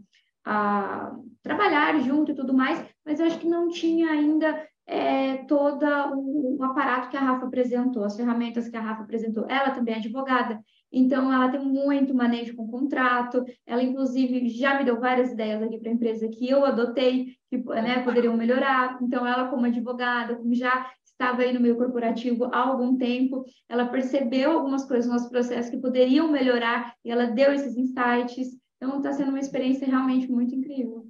[0.45, 5.85] a, trabalhar junto e tudo mais, mas eu acho que não tinha ainda é, todo
[6.13, 9.45] o, o, aparato que a Rafa apresentou, as ferramentas que a Rafa apresentou.
[9.49, 10.59] Ela também é advogada,
[10.91, 13.45] então, ela tem muito manejo com contrato.
[13.65, 17.57] Ela, inclusive, já me deu várias ideias aqui para a empresa que eu adotei, que
[17.57, 18.99] né, poderiam melhorar.
[19.01, 23.85] Então, ela, como advogada, como já estava aí no meio corporativo há algum tempo, ela
[23.85, 28.59] percebeu algumas coisas no nosso processo que poderiam melhorar e ela deu esses insights.
[28.75, 31.07] Então, está sendo uma experiência realmente muito incrível.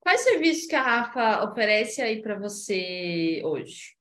[0.00, 3.96] Quais serviços que a Rafa oferece aí para você hoje?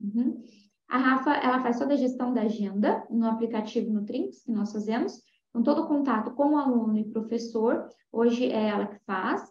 [0.00, 0.42] Uhum.
[0.88, 5.20] A Rafa, ela faz toda a gestão da agenda no aplicativo Nutrins, que nós fazemos.
[5.50, 9.42] Então, todo o contato com o aluno e professor, hoje é ela que faz.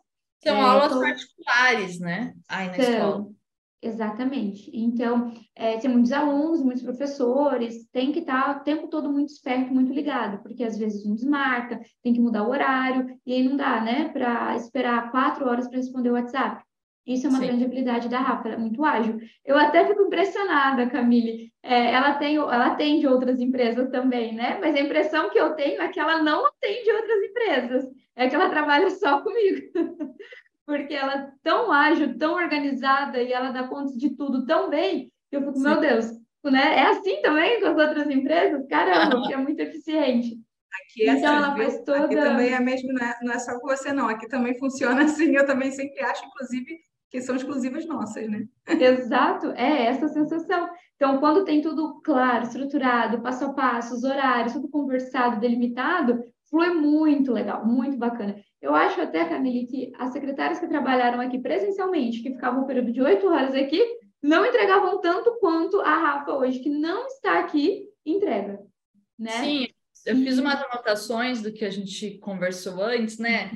[0.43, 0.99] São é, aulas tô...
[0.99, 2.33] particulares, né?
[2.47, 3.29] Aí na São, escola.
[3.83, 4.71] Exatamente.
[4.73, 9.73] Então, é, tem muitos alunos, muitos professores, tem que estar o tempo todo muito esperto,
[9.73, 13.57] muito ligado, porque às vezes um desmarca, tem que mudar o horário, e aí não
[13.57, 16.63] dá, né, para esperar quatro horas para responder o WhatsApp.
[17.05, 17.47] Isso é uma Sim.
[17.47, 19.19] grande habilidade da Rafa, ela é muito ágil.
[19.43, 21.51] Eu até fico impressionada, Camille.
[21.61, 24.57] É, ela, tem, ela atende outras empresas também, né?
[24.61, 27.85] Mas a impressão que eu tenho é que ela não atende outras empresas,
[28.15, 29.67] é que ela trabalha só comigo.
[30.65, 35.11] Porque ela é tão ágil, tão organizada e ela dá conta de tudo tão bem,
[35.29, 35.63] que eu fico, Sim.
[35.63, 36.05] meu Deus,
[36.45, 36.79] né?
[36.79, 38.65] É assim também com as outras empresas?
[38.67, 40.37] Caramba, porque é muito eficiente.
[40.81, 42.05] Aqui é então, assim, ela faz toda...
[42.05, 44.07] Aqui também é mesmo, não é, não é só com você, não.
[44.07, 45.35] Aqui também funciona assim.
[45.35, 46.79] Eu também sempre acho, inclusive,
[47.13, 48.47] que são exclusivas nossas, né?
[48.67, 50.67] Exato, é essa sensação.
[50.95, 56.69] Então, quando tem tudo claro, estruturado, passo a passo, os horários, tudo conversado, delimitado, flui
[56.71, 58.35] muito legal, muito bacana.
[58.59, 62.91] Eu acho até, Camille, que as secretárias que trabalharam aqui presencialmente, que ficavam um período
[62.91, 63.79] de oito horas aqui,
[64.19, 68.59] não entregavam tanto quanto a Rafa hoje, que não está aqui, entrega.
[69.19, 69.31] Né?
[69.33, 69.67] Sim,
[70.03, 73.51] eu fiz umas anotações do que a gente conversou antes, né?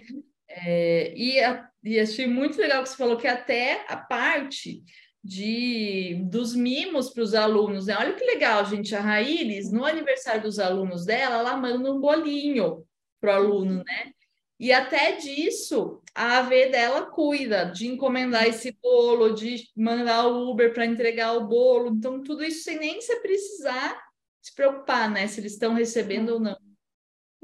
[0.57, 0.63] Uhum.
[0.65, 4.83] É, e, a, e achei muito legal que você falou que até a parte
[5.23, 7.97] de dos mimos para os alunos, né?
[7.97, 8.95] Olha que legal, gente.
[8.95, 12.85] A Raílis, no aniversário dos alunos dela, ela manda um bolinho
[13.19, 14.11] para o aluno, né?
[14.59, 20.73] E até disso, a AV dela cuida de encomendar esse bolo, de mandar o Uber
[20.73, 21.91] para entregar o bolo.
[21.95, 24.01] Então, tudo isso sem nem você precisar
[24.41, 25.27] se preocupar, né?
[25.27, 26.57] Se eles estão recebendo ou não.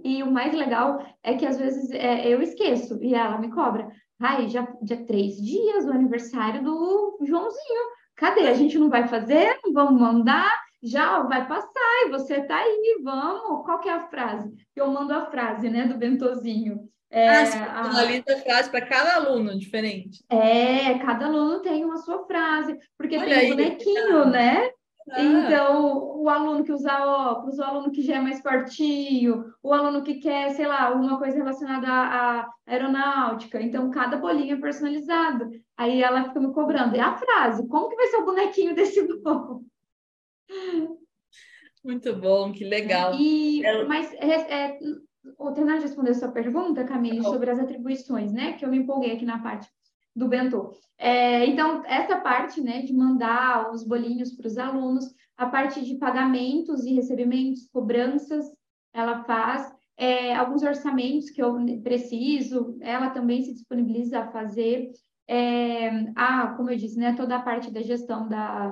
[0.03, 3.89] E o mais legal é que às vezes é, eu esqueço e ela me cobra.
[4.19, 7.91] Ai, já, já três dias do aniversário do Joãozinho.
[8.15, 8.47] Cadê?
[8.47, 9.60] A gente não vai fazer?
[9.63, 10.51] Não vamos mandar?
[10.82, 13.65] Já vai passar e você tá aí, vamos.
[13.65, 14.51] Qual que é a frase?
[14.75, 16.89] Eu mando a frase, né, do bentozinho.
[17.10, 20.23] É, ah, você personaliza a frase para cada aluno diferente.
[20.29, 24.69] É, cada aluno tem uma sua frase, porque Olha tem aí, um bonequinho, né?
[25.11, 25.21] Ah.
[25.21, 30.03] Então, o aluno que usa óculos, o aluno que já é mais fortinho, o aluno
[30.03, 33.61] que quer, sei lá, alguma coisa relacionada à, aeronáutica.
[33.61, 35.49] Então, cada bolinho é personalizado.
[35.77, 36.95] Aí ela fica me cobrando.
[36.95, 39.65] É a frase, como que vai ser o bonequinho desse bolo?
[41.83, 43.13] Muito bom, que legal.
[43.15, 43.83] E, é...
[43.83, 44.79] Mas, é, é,
[45.53, 48.53] terminar de responder a sua pergunta, Camille, sobre as atribuições, né?
[48.53, 49.67] Que eu me empolguei aqui na parte.
[50.15, 50.71] Do bentô.
[50.97, 55.95] É, então, essa parte né, de mandar os bolinhos para os alunos, a parte de
[55.95, 58.45] pagamentos e recebimentos, cobranças,
[58.93, 59.73] ela faz.
[59.95, 64.91] É, alguns orçamentos que eu preciso, ela também se disponibiliza a fazer.
[65.28, 68.71] É, ah, como eu disse, né, toda a parte da gestão da,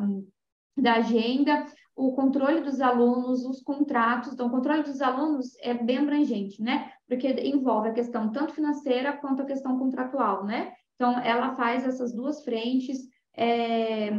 [0.78, 4.34] da agenda, o controle dos alunos, os contratos.
[4.34, 6.92] Então, o controle dos alunos é bem abrangente, né?
[7.08, 10.74] Porque envolve a questão tanto financeira quanto a questão contratual, né?
[11.02, 13.00] Então, ela faz essas duas frentes.
[13.36, 14.12] É...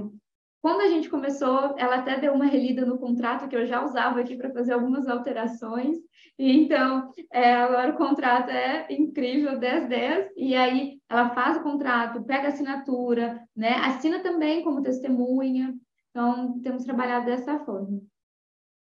[0.60, 4.20] Quando a gente começou, ela até deu uma relida no contrato que eu já usava
[4.20, 5.96] aqui para fazer algumas alterações.
[6.36, 12.46] Então, é, agora o contrato é incrível, 10-10, e aí ela faz o contrato, pega
[12.46, 13.74] a assinatura, né?
[13.74, 15.72] Assina também como testemunha.
[16.10, 18.00] Então, temos trabalhado dessa forma.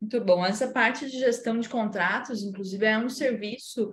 [0.01, 0.45] Muito bom.
[0.45, 3.91] Essa parte de gestão de contratos, inclusive, é um serviço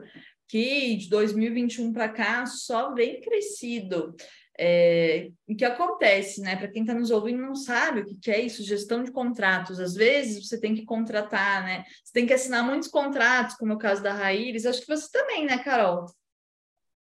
[0.52, 4.14] que de 2021 para cá só vem crescido.
[4.60, 6.58] É, o que acontece, né?
[6.58, 9.80] Para quem está nos ouvindo não sabe o que, que, é isso, gestão de contratos.
[9.80, 11.86] Às vezes você tem que contratar, né?
[12.04, 14.66] Você tem que assinar muitos contratos, como é o caso da Raíris.
[14.66, 16.06] Acho que você também, né, Carol?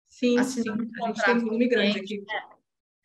[0.07, 0.89] Sim, Assinar sim.
[1.01, 2.21] Um a gente tem um grande aqui.
[2.21, 2.41] Né?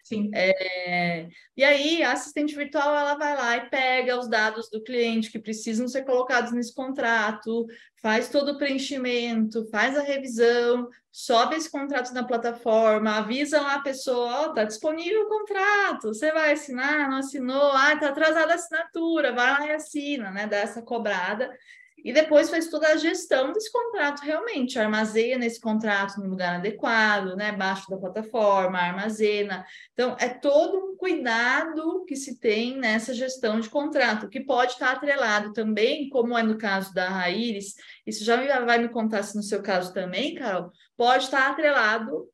[0.04, 0.30] Sim.
[0.32, 5.32] É, e aí, a assistente virtual ela vai lá e pega os dados do cliente
[5.32, 7.66] que precisam ser colocados nesse contrato,
[8.06, 13.82] faz todo o preenchimento, faz a revisão, sobe esse contrato na plataforma, avisa lá a
[13.82, 18.52] pessoa, ó, oh, tá disponível o contrato, você vai assinar, não assinou, ah, tá atrasada
[18.52, 20.46] a assinatura, vai lá e assina, né?
[20.46, 21.50] Dá essa cobrada
[22.04, 27.34] e depois faz toda a gestão desse contrato realmente, armazena esse contrato no lugar adequado,
[27.34, 29.64] né, abaixo da plataforma, armazena.
[29.92, 34.92] Então, é todo um cuidado que se tem nessa gestão de contrato, que pode estar
[34.92, 37.74] atrelado também, como é no caso da Raíris,
[38.06, 42.28] isso já vai me contar se no seu caso também, Carol, pode estar atrelado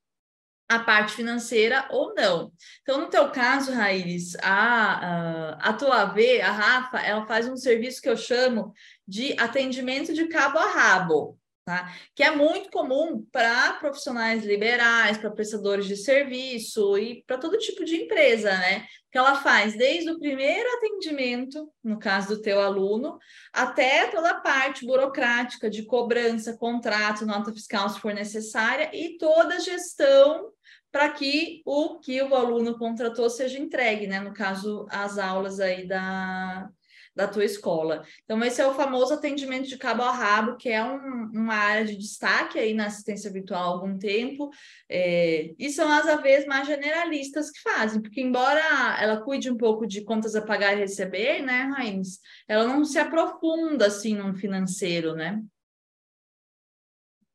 [0.68, 2.50] a parte financeira ou não.
[2.82, 7.56] Então, no teu caso, Raíris, a, a, a tua AV, a Rafa, ela faz um
[7.56, 8.72] serviço que eu chamo
[9.12, 11.92] de atendimento de cabo a rabo, tá?
[12.14, 17.84] Que é muito comum para profissionais liberais, para prestadores de serviço e para todo tipo
[17.84, 18.86] de empresa, né?
[19.10, 23.18] Que ela faz desde o primeiro atendimento, no caso do teu aluno,
[23.52, 29.56] até toda a parte burocrática de cobrança, contrato, nota fiscal se for necessária e toda
[29.56, 30.50] a gestão
[30.90, 34.20] para que o que o aluno contratou seja entregue, né?
[34.20, 36.66] No caso, as aulas aí da,
[37.14, 38.02] da tua escola.
[38.24, 41.84] Então, esse é o famoso atendimento de cabo a rabo, que é um, uma área
[41.84, 44.50] de destaque aí na assistência virtual há algum tempo,
[44.88, 48.60] é, e são as AVs mais generalistas que fazem, porque embora
[49.00, 52.98] ela cuide um pouco de contas a pagar e receber, né, Raines, ela não se
[52.98, 55.42] aprofunda assim no financeiro, né?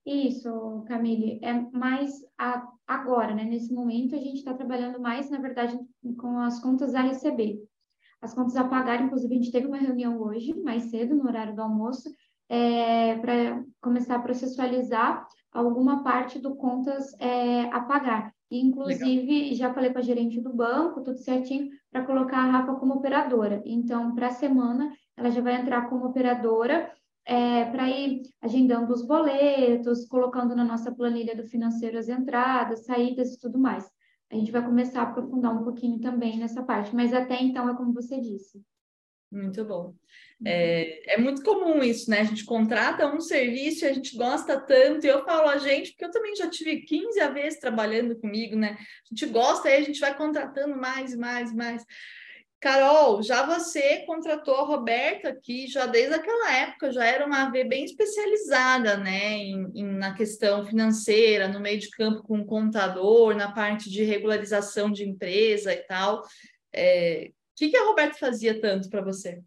[0.05, 3.43] Isso, Camille, é mais a, agora, né?
[3.43, 5.77] Nesse momento, a gente está trabalhando mais, na verdade,
[6.17, 7.61] com as contas a receber
[8.21, 9.01] as contas a pagar.
[9.01, 12.09] Inclusive, a gente teve uma reunião hoje, mais cedo, no horário do almoço,
[12.49, 18.33] é, para começar a processualizar alguma parte do contas é, a pagar.
[18.49, 19.55] E, inclusive, Legal.
[19.55, 23.61] já falei com a gerente do banco, tudo certinho, para colocar a Rafa como operadora.
[23.65, 26.91] Então, para a semana, ela já vai entrar como operadora
[27.25, 33.33] é, para ir agendando os boletos, colocando na nossa planilha do financeiro as entradas, saídas
[33.33, 33.91] e tudo mais
[34.31, 37.75] a gente vai começar a aprofundar um pouquinho também nessa parte, mas até então é
[37.75, 38.61] como você disse.
[39.31, 39.93] Muito bom.
[40.45, 42.21] É, é, muito comum isso, né?
[42.21, 45.91] A gente contrata um serviço e a gente gosta tanto, e eu falo a gente,
[45.91, 48.77] porque eu também já tive 15 vezes trabalhando comigo, né?
[48.79, 51.83] A gente gosta, aí a gente vai contratando mais, mais, mais.
[52.59, 57.63] Carol, já você contratou a Roberta aqui, já desde aquela época, já era uma AV
[57.65, 63.35] bem especializada, né, em, em, na questão financeira, no meio de campo com o contador,
[63.35, 66.23] na parte de regularização de empresa e tal.
[66.73, 69.39] É, o que, que a Roberta fazia tanto para você?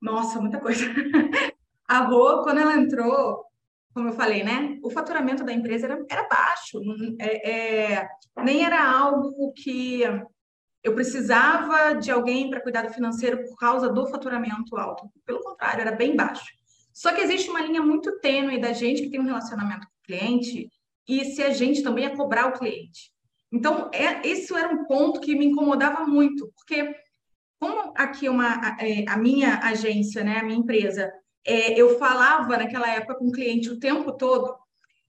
[0.00, 0.84] Nossa, muita coisa.
[1.86, 3.44] A Rô, quando ela entrou,
[3.92, 6.80] como eu falei, né, o faturamento da empresa era, era baixo,
[7.20, 7.50] é,
[7.94, 8.08] é,
[8.42, 10.02] nem era algo que
[10.84, 15.10] eu precisava de alguém para cuidar do financeiro por causa do faturamento alto.
[15.24, 16.44] Pelo contrário, era bem baixo.
[16.92, 20.06] Só que existe uma linha muito tênue da gente que tem um relacionamento com o
[20.06, 20.68] cliente
[21.08, 23.10] e se a gente também é cobrar o cliente.
[23.50, 26.94] Então, é, esse era um ponto que me incomodava muito, porque
[27.58, 31.10] como aqui uma, é, a minha agência, né, a minha empresa,
[31.46, 34.54] é, eu falava naquela época com o cliente o tempo todo,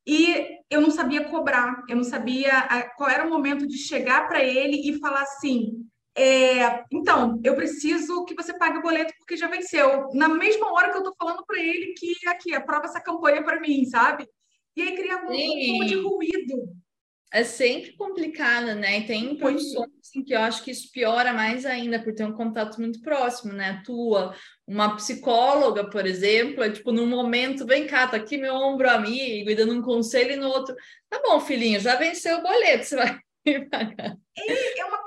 [0.07, 4.43] e eu não sabia cobrar, eu não sabia qual era o momento de chegar para
[4.43, 5.85] ele e falar assim:
[6.17, 10.09] é, então, eu preciso que você pague o boleto porque já venceu.
[10.13, 13.59] Na mesma hora que eu estou falando para ele que aqui, aprova essa campanha para
[13.59, 14.27] mim, sabe?
[14.75, 16.84] E aí cria um, um pouco de ruído.
[17.31, 18.99] É sempre complicada, né?
[18.99, 22.33] E tem posições assim, que eu acho que isso piora mais ainda por ter um
[22.33, 23.81] contato muito próximo, né?
[23.85, 24.33] Tua,
[24.67, 29.49] uma psicóloga, por exemplo, é tipo, num momento, vem cá, tá aqui meu ombro amigo,
[29.49, 30.75] e dando um conselho e no outro,
[31.09, 33.19] tá bom, filhinho, já venceu o boleto, você vai
[33.69, 34.15] pagar.
[34.37, 34.99] É, é uma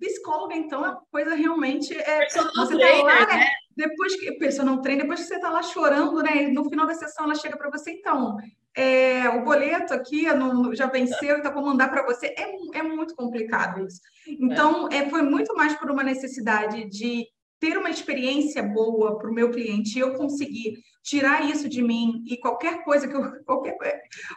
[0.00, 1.96] psicóloga, então, é uma coisa realmente.
[1.96, 3.50] É, personal você trainer, tá lá, né?
[3.76, 6.48] Depois que personal trainer, depois que você tá lá chorando, né?
[6.48, 8.36] No final da sessão ela chega para você, então,
[8.76, 12.34] é, o boleto aqui não, já venceu, então vou mandar para você.
[12.36, 14.00] É, é muito complicado isso.
[14.26, 15.08] Então, é.
[15.08, 17.26] foi muito mais por uma necessidade de
[17.60, 22.22] ter uma experiência boa para o meu cliente e eu conseguir tirar isso de mim
[22.26, 23.44] e qualquer coisa que eu.
[23.44, 23.76] Qualquer,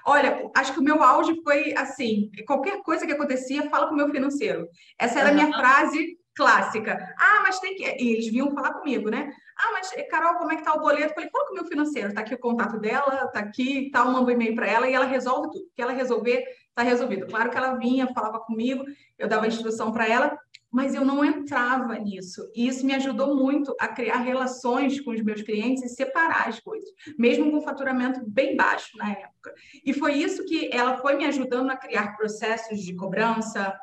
[0.06, 3.98] olha, acho que o meu auge foi assim: qualquer coisa que acontecia, fala com o
[3.98, 4.68] meu financeiro.
[5.00, 7.16] Essa era a minha frase clássica.
[7.18, 7.84] Ah, mas tem que.
[7.84, 9.32] E eles vinham falar comigo, né?
[9.60, 11.12] Ah, mas Carol, como é que tá o boleto?
[11.12, 14.00] Eu falei, fala com o meu financeiro, tá aqui o contato dela, tá aqui, tá,
[14.00, 15.66] eu mando um e-mail para ela e ela resolve tudo.
[15.76, 17.26] Que ela resolver, tá resolvido.
[17.26, 18.86] Claro que ela vinha, falava comigo,
[19.18, 20.38] eu dava instrução para ela,
[20.72, 22.52] mas eu não entrava nisso.
[22.56, 26.60] E isso me ajudou muito a criar relações com os meus clientes e separar as
[26.60, 29.54] coisas, mesmo com faturamento bem baixo na época.
[29.84, 33.76] E foi isso que ela foi me ajudando a criar processos de cobrança,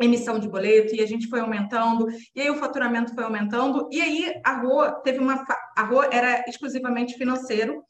[0.00, 4.00] emissão de boleto e a gente foi aumentando e aí o faturamento foi aumentando e
[4.00, 5.44] aí a Rô teve uma
[5.76, 7.82] a Rô era exclusivamente financeiro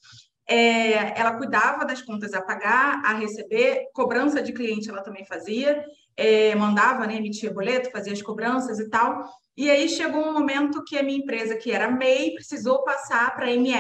[0.49, 5.85] é, ela cuidava das contas a pagar a receber cobrança de cliente ela também fazia
[6.17, 9.25] é, mandava né emitia boleto fazia as cobranças e tal
[9.57, 13.47] e aí chegou um momento que a minha empresa que era MEI precisou passar para
[13.57, 13.75] ME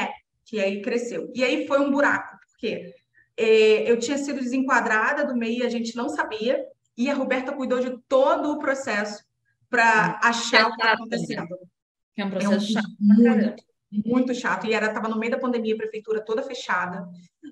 [0.46, 1.30] que aí cresceu.
[1.34, 2.94] E aí foi um buraco porque
[3.36, 6.64] é, eu tinha sido desenquadrada do MEI a gente não sabia
[6.96, 9.24] e a Roberta cuidou de todo o processo
[9.68, 11.58] para achar o que estava acontecendo.
[12.16, 12.88] É um processo é um, chato.
[12.98, 13.64] Muito,
[14.06, 14.66] muito chato.
[14.66, 17.06] E era estava no meio da pandemia, a prefeitura toda fechada.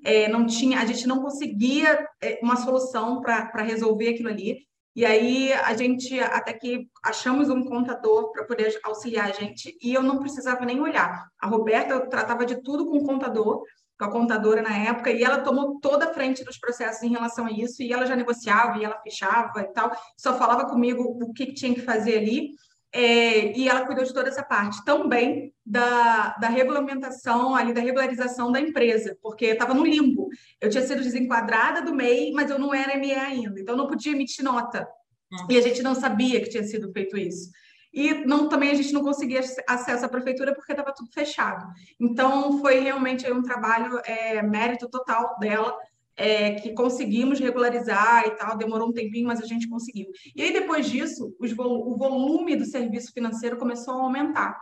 [0.04, 4.66] É, não tinha, a gente não conseguia é, uma solução para resolver aquilo ali.
[4.96, 9.92] E aí a gente até que achamos um contador para poder auxiliar a gente e
[9.92, 11.26] eu não precisava nem olhar.
[11.38, 13.64] A Roberta tratava de tudo com o contador
[13.98, 17.46] com a contadora na época, e ela tomou toda a frente dos processos em relação
[17.46, 21.33] a isso, e ela já negociava, e ela fechava e tal, só falava comigo o
[21.33, 22.54] que, que tinha que fazer ali,
[22.92, 28.52] é, e ela cuidou de toda essa parte, também da, da regulamentação, ali da regularização
[28.52, 30.28] da empresa, porque estava no limbo.
[30.61, 34.12] Eu tinha sido desenquadrada do MEI, mas eu não era ME ainda, então não podia
[34.12, 34.87] emitir nota.
[35.33, 35.46] Hum.
[35.50, 37.50] E a gente não sabia que tinha sido feito isso
[37.94, 41.64] e não, também a gente não conseguia acesso à prefeitura porque estava tudo fechado.
[42.00, 45.72] Então, foi realmente um trabalho, é, mérito total dela,
[46.16, 50.11] é, que conseguimos regularizar e tal, demorou um tempinho, mas a gente conseguiu.
[50.35, 54.59] E aí, depois disso, o volume do serviço financeiro começou a aumentar,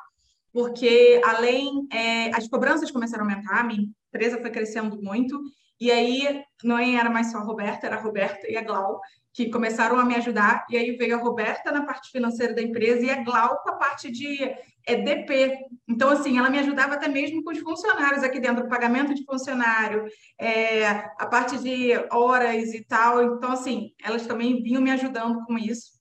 [0.52, 5.40] porque além, é, as cobranças começaram a aumentar, a minha empresa foi crescendo muito,
[5.82, 9.00] e aí não era mais só a Roberta, era a Roberta e a Glau,
[9.32, 13.04] que começaram a me ajudar, e aí veio a Roberta na parte financeira da empresa
[13.04, 14.44] e a Glau com a parte de
[14.86, 15.58] é, DP.
[15.88, 20.04] Então, assim, ela me ajudava até mesmo com os funcionários aqui dentro, pagamento de funcionário,
[20.38, 23.20] é, a parte de horas e tal.
[23.20, 26.00] Então, assim, elas também vinham me ajudando com isso.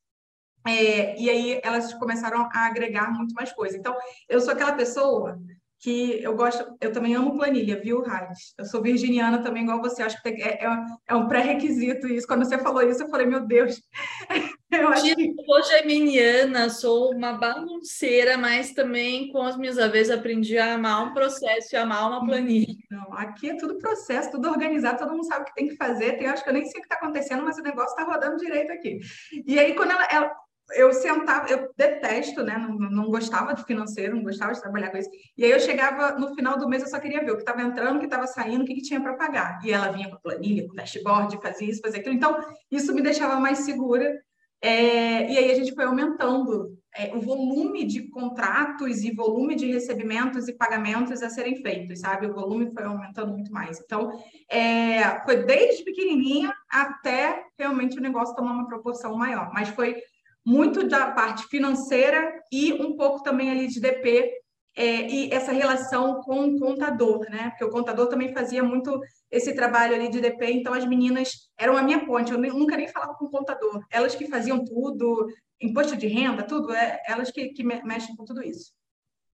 [0.67, 3.75] É, e aí elas começaram a agregar muito mais coisa.
[3.75, 3.97] Então,
[4.29, 5.41] eu sou aquela pessoa
[5.81, 8.53] que eu gosto, eu também amo planilha, viu, Raiz?
[8.55, 12.27] Eu sou virginiana também, igual você, acho que é, é, é um pré-requisito isso.
[12.27, 13.81] Quando você falou isso, eu falei, meu Deus.
[14.71, 15.33] eu acho que...
[15.43, 21.13] sou geminiana, sou uma bagunceira, mas também com as minhas vezes aprendi a amar um
[21.15, 22.75] processo e amar uma planilha.
[22.91, 26.13] Não, aqui é tudo processo, tudo organizado, todo mundo sabe o que tem que fazer.
[26.19, 28.37] Tem, acho que eu nem sei o que está acontecendo, mas o negócio está rodando
[28.37, 28.99] direito aqui.
[29.47, 30.31] E aí, quando ela, ela
[30.73, 32.57] eu sentava, eu detesto, né?
[32.57, 35.09] Não, não gostava de financeiro, não gostava de trabalhar com isso.
[35.37, 37.61] E aí eu chegava no final do mês, eu só queria ver o que estava
[37.61, 39.59] entrando, o que estava saindo, o que, que tinha para pagar.
[39.63, 42.15] E ela vinha com planilha, com dashboard, fazia isso, fazia aquilo.
[42.15, 42.39] Então,
[42.71, 44.19] isso me deixava mais segura.
[44.63, 49.71] É, e aí a gente foi aumentando é, o volume de contratos e volume de
[49.71, 52.27] recebimentos e pagamentos a serem feitos, sabe?
[52.27, 53.79] O volume foi aumentando muito mais.
[53.79, 54.11] Então,
[54.49, 59.51] é, foi desde pequenininha até realmente o negócio tomar uma proporção maior.
[59.53, 59.95] Mas foi
[60.45, 64.41] muito da parte financeira e um pouco também ali de DP
[64.75, 67.49] é, e essa relação com o contador, né?
[67.49, 68.99] Porque o contador também fazia muito
[69.29, 72.87] esse trabalho ali de DP, então as meninas eram a minha ponte, eu nunca nem
[72.87, 75.27] falava com o contador, elas que faziam tudo,
[75.59, 78.71] imposto de renda, tudo, é, elas que, que mexem com tudo isso.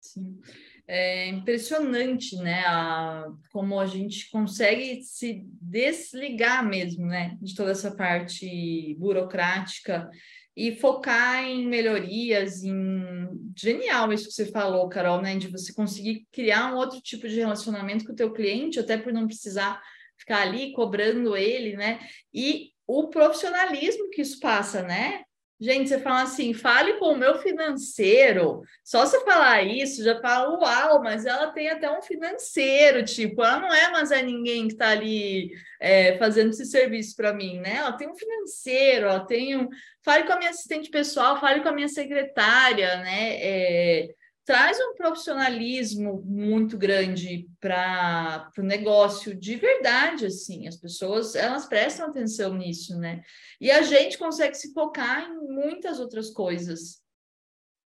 [0.00, 0.38] Sim.
[0.86, 2.64] É impressionante, né?
[2.66, 7.38] A, como a gente consegue se desligar mesmo, né?
[7.40, 10.11] De toda essa parte burocrática
[10.57, 15.36] e focar em melhorias, em genial isso que você falou, Carol, né?
[15.36, 19.12] De você conseguir criar um outro tipo de relacionamento com o teu cliente, até por
[19.12, 19.80] não precisar
[20.18, 22.00] ficar ali cobrando ele, né?
[22.32, 25.24] E o profissionalismo que isso passa, né?
[25.62, 28.62] Gente, você fala assim, fale com o meu financeiro.
[28.82, 33.60] Só você falar isso, já fala, uau, mas ela tem até um financeiro, tipo, ela
[33.60, 37.76] não é mais é ninguém que está ali é, fazendo esse serviço para mim, né?
[37.76, 39.68] Ela tem um financeiro, ela tem um.
[40.04, 43.36] Fale com a minha assistente pessoal, fale com a minha secretária, né?
[43.40, 44.08] É,
[44.45, 52.09] traz um profissionalismo muito grande para o negócio de verdade, assim, as pessoas, elas prestam
[52.09, 53.22] atenção nisso, né?
[53.61, 57.01] E a gente consegue se focar em muitas outras coisas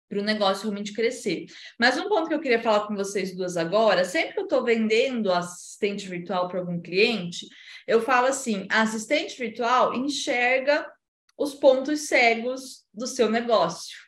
[0.09, 1.46] para o negócio realmente crescer.
[1.78, 4.64] Mas um ponto que eu queria falar com vocês duas agora, sempre que eu estou
[4.64, 7.46] vendendo assistente virtual para algum cliente,
[7.86, 10.90] eu falo assim, a assistente virtual enxerga
[11.36, 14.05] os pontos cegos do seu negócio.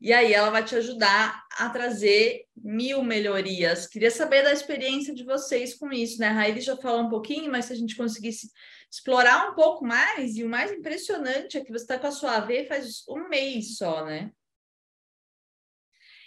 [0.00, 3.86] E aí ela vai te ajudar a trazer mil melhorias.
[3.86, 6.28] Queria saber da experiência de vocês com isso, né?
[6.28, 8.50] A Raíli já falou um pouquinho, mas se a gente conseguisse
[8.90, 12.36] explorar um pouco mais, e o mais impressionante é que você está com a sua
[12.36, 14.30] AV faz um mês só, né?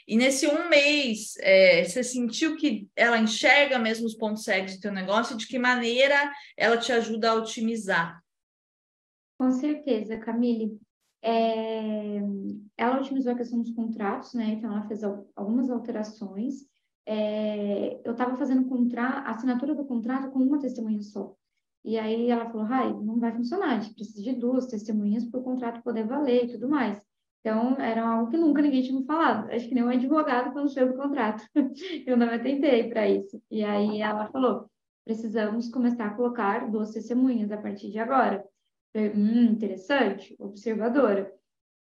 [0.07, 4.81] E nesse um mês, é, você sentiu que ela enxerga mesmo os pontos cegos do
[4.81, 8.19] teu negócio e de que maneira ela te ajuda a otimizar?
[9.37, 10.79] Com certeza, Camille.
[11.21, 12.21] É,
[12.77, 14.45] ela otimizou a questão dos contratos, né?
[14.51, 16.65] Então, ela fez algumas alterações.
[17.05, 21.35] É, eu estava fazendo contrato, a assinatura do contrato com uma testemunha só.
[21.83, 25.39] E aí ela falou, Rai, não vai funcionar, a gente precisa de duas testemunhas para
[25.39, 27.01] o contrato poder valer e tudo mais.
[27.39, 29.49] Então, era algo que nunca ninguém tinha me falado.
[29.49, 31.43] Acho que nem um advogado quando chega o contrato.
[32.05, 33.41] eu não atentei para isso.
[33.49, 34.69] E aí ela falou,
[35.05, 38.45] precisamos começar a colocar duas testemunhas a partir de agora.
[38.95, 41.33] Hum, interessante, observadora.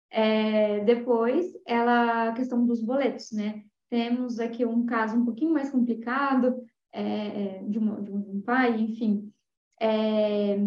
[0.09, 3.63] É, depois, ela, a questão dos boletos, né?
[3.89, 9.31] Temos aqui um caso um pouquinho mais complicado é, de, uma, de, um pai, enfim,
[9.79, 10.57] é,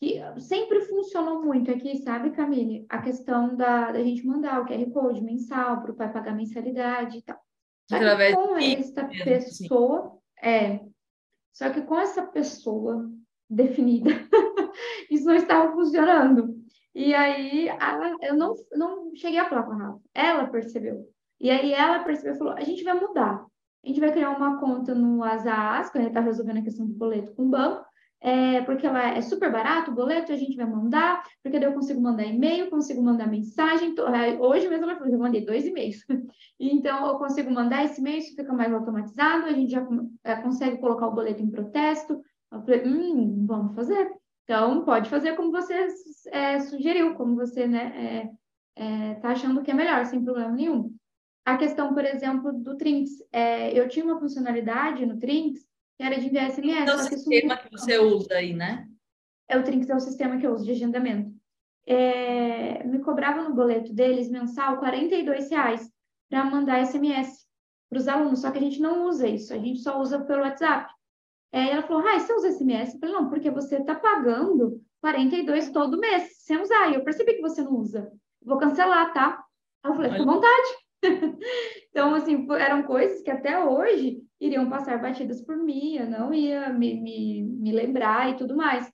[0.00, 2.86] que sempre funcionou muito aqui, sabe, Camille?
[2.88, 7.18] A questão da, da gente mandar o QR Code mensal para o pai pagar mensalidade
[7.18, 7.38] e tal.
[7.88, 10.80] Só que com essa pessoa, é,
[11.52, 13.10] só que com essa pessoa
[13.48, 14.10] definida,
[15.30, 16.56] não estava funcionando.
[16.94, 20.00] E aí a, eu não, não cheguei a falar com a Rafa.
[20.12, 21.08] Ela percebeu.
[21.40, 23.46] E aí ela percebeu e falou: a gente vai mudar.
[23.82, 26.92] A gente vai criar uma conta no ASAAS, quando ele está resolvendo a questão do
[26.92, 27.82] boleto com o banco,
[28.20, 31.72] é, porque ela é super barato o boleto, a gente vai mandar, porque daí eu
[31.72, 33.94] consigo mandar e-mail, consigo mandar mensagem.
[34.38, 36.04] Hoje mesmo ela falou, eu mandei dois e-mails.
[36.60, 39.86] então, eu consigo mandar esse e-mail, isso fica mais automatizado, a gente já
[40.24, 42.22] é, consegue colocar o boleto em protesto.
[42.52, 44.12] Eu falei, hum, vamos fazer.
[44.44, 45.88] Então, pode fazer como você
[46.28, 48.32] é, sugeriu, como você né,
[49.16, 50.94] está é, é, achando que é melhor, sem problema nenhum.
[51.44, 53.12] A questão, por exemplo, do Trinks.
[53.32, 55.62] É, eu tinha uma funcionalidade no Trinks
[55.96, 56.88] que era de enviar SMS.
[56.88, 58.88] É o sistema que você usa aí, né?
[59.48, 61.30] É o Trinks, é o sistema que eu uso de agendamento.
[61.86, 65.08] É, me cobrava no boleto deles mensal R$
[65.50, 65.90] reais
[66.30, 67.46] para mandar SMS
[67.90, 70.42] para os alunos, só que a gente não usa isso, a gente só usa pelo
[70.42, 70.90] WhatsApp.
[71.52, 72.94] É, ela falou, ah, você usa SMS?
[72.94, 76.90] Eu falei, não, porque você está pagando 42 todo mês sem usar.
[76.90, 78.10] E eu percebi que você não usa.
[78.42, 79.42] Vou cancelar, tá?
[79.82, 80.68] Aí eu falei, fica à vontade.
[81.90, 86.72] então, assim, eram coisas que até hoje iriam passar batidas por mim, eu não ia
[86.72, 88.90] me, me, me lembrar e tudo mais.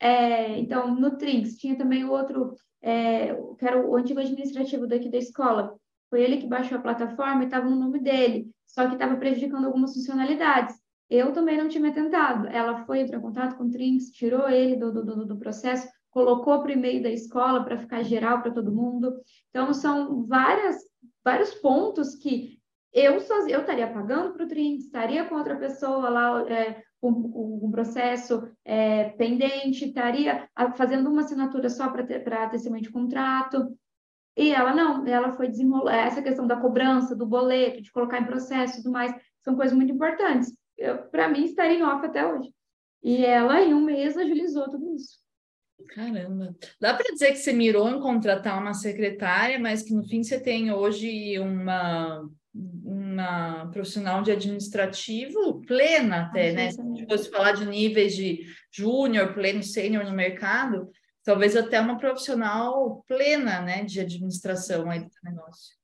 [0.00, 5.08] É, então, no Trinks, tinha também o outro, é, que era o antigo administrativo daqui
[5.08, 5.76] da escola.
[6.10, 9.66] Foi ele que baixou a plataforma e estava no nome dele, só que estava prejudicando
[9.66, 10.81] algumas funcionalidades.
[11.12, 12.48] Eu também não tinha me atentado.
[12.48, 16.70] Ela foi em contato com o Trinks, tirou ele do, do, do processo, colocou para
[16.70, 19.20] o e-mail da escola para ficar geral para todo mundo.
[19.50, 20.78] Então, são várias,
[21.22, 22.58] vários pontos que
[22.94, 27.10] eu, sozinha, eu estaria pagando para o Trinks, estaria com outra pessoa lá é, com
[27.10, 30.48] um, um, processo é, pendente, estaria
[30.78, 33.76] fazendo uma assinatura só para testemunho de contrato.
[34.34, 38.24] E ela não, ela foi desenrolar essa questão da cobrança, do boleto, de colocar em
[38.24, 40.61] processo e tudo mais, são coisas muito importantes
[41.10, 42.52] para mim, estaria em off até hoje.
[43.02, 45.20] E ela, em um mês, agilizou tudo isso.
[45.88, 46.54] Caramba.
[46.80, 50.40] Dá para dizer que você mirou em contratar uma secretária, mas que no fim você
[50.40, 56.70] tem hoje uma, uma profissional de administrativo plena até, né?
[56.70, 60.88] Se a gente fosse falar de níveis de júnior, pleno, sênior no mercado,
[61.24, 65.81] talvez até uma profissional plena, né, de administração aí do negócio.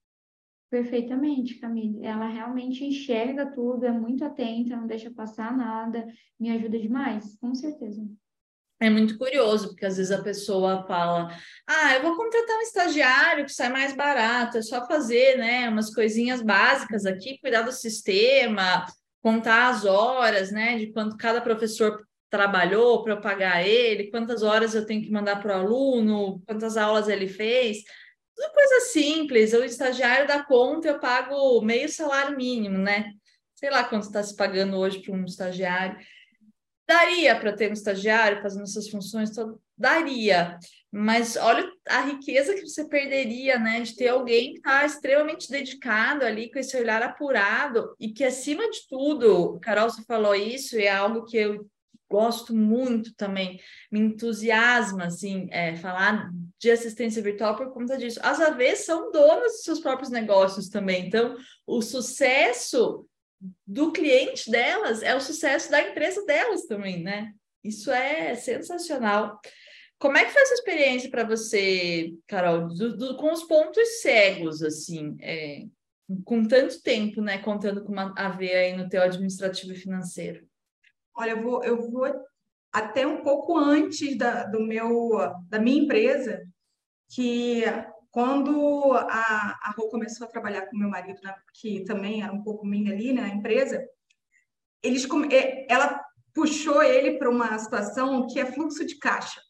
[0.71, 2.05] Perfeitamente, Camille.
[2.05, 6.07] Ela realmente enxerga tudo, é muito atenta, não deixa passar nada,
[6.39, 8.07] me ajuda demais, com certeza.
[8.81, 11.29] É muito curioso, porque às vezes a pessoa fala:
[11.67, 15.93] Ah, eu vou contratar um estagiário que sai mais barato, é só fazer né, umas
[15.93, 18.87] coisinhas básicas aqui, cuidar do sistema,
[19.21, 24.75] contar as horas, né, de quanto cada professor trabalhou para eu pagar ele, quantas horas
[24.75, 27.79] eu tenho que mandar para o aluno, quantas aulas ele fez.
[28.39, 29.53] Tudo coisa simples.
[29.53, 33.13] O estagiário da conta eu pago meio salário mínimo, né?
[33.57, 35.99] Sei lá quanto está se pagando hoje para um estagiário.
[36.87, 39.31] Daria para ter um estagiário fazendo essas funções?
[39.77, 40.57] Daria.
[40.91, 43.81] Mas olha a riqueza que você perderia, né?
[43.81, 48.71] De ter alguém que está extremamente dedicado ali, com esse olhar apurado, e que, acima
[48.71, 51.67] de tudo, Carol, você falou isso, e é algo que eu
[52.09, 58.19] gosto muito também, me entusiasma, assim, é, falar de assistência virtual por conta disso.
[58.23, 61.37] As AVs são donas dos seus próprios negócios também, então
[61.67, 63.07] o sucesso
[63.67, 67.33] do cliente delas é o sucesso da empresa delas também, né?
[67.63, 69.39] Isso é sensacional.
[69.99, 74.63] Como é que foi essa experiência para você, Carol, do, do, com os pontos cegos,
[74.63, 75.65] assim, é,
[76.25, 80.48] com tanto tempo, né, contando com uma AV aí no teu administrativo e financeiro?
[81.19, 82.07] Olha, eu vou, eu vou
[82.73, 85.11] até um pouco antes da, do meu,
[85.49, 86.47] da minha empresa,
[87.11, 87.65] que
[88.11, 92.43] quando a, a Rô começou a trabalhar com meu marido, né, que também era um
[92.43, 93.85] pouco minha ali, né, na empresa,
[94.83, 95.07] eles,
[95.69, 96.01] ela
[96.33, 99.41] puxou ele para uma situação que é fluxo de caixa.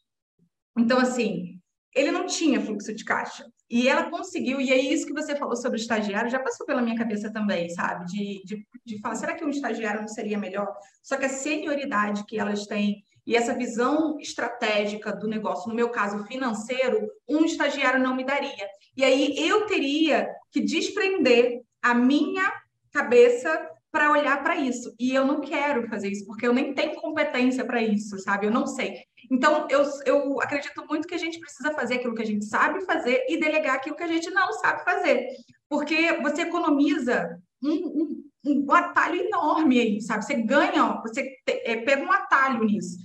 [0.76, 1.60] Então, assim,
[1.94, 3.44] ele não tinha fluxo de caixa.
[3.70, 6.80] E ela conseguiu, e é isso que você falou sobre o estagiário, já passou pela
[6.80, 8.06] minha cabeça também, sabe?
[8.06, 10.74] De, de, de falar, será que um estagiário não seria melhor?
[11.02, 15.90] Só que a senioridade que elas têm e essa visão estratégica do negócio, no meu
[15.90, 18.66] caso financeiro, um estagiário não me daria.
[18.96, 22.50] E aí eu teria que desprender a minha
[22.90, 24.94] cabeça para olhar para isso.
[24.98, 28.46] E eu não quero fazer isso, porque eu nem tenho competência para isso, sabe?
[28.46, 28.94] Eu não sei.
[29.30, 32.84] Então, eu, eu acredito muito que a gente precisa fazer aquilo que a gente sabe
[32.84, 35.26] fazer e delegar aquilo que a gente não sabe fazer.
[35.68, 40.24] Porque você economiza um, um, um atalho enorme aí, sabe?
[40.24, 42.96] Você ganha, você é, pega um atalho nisso.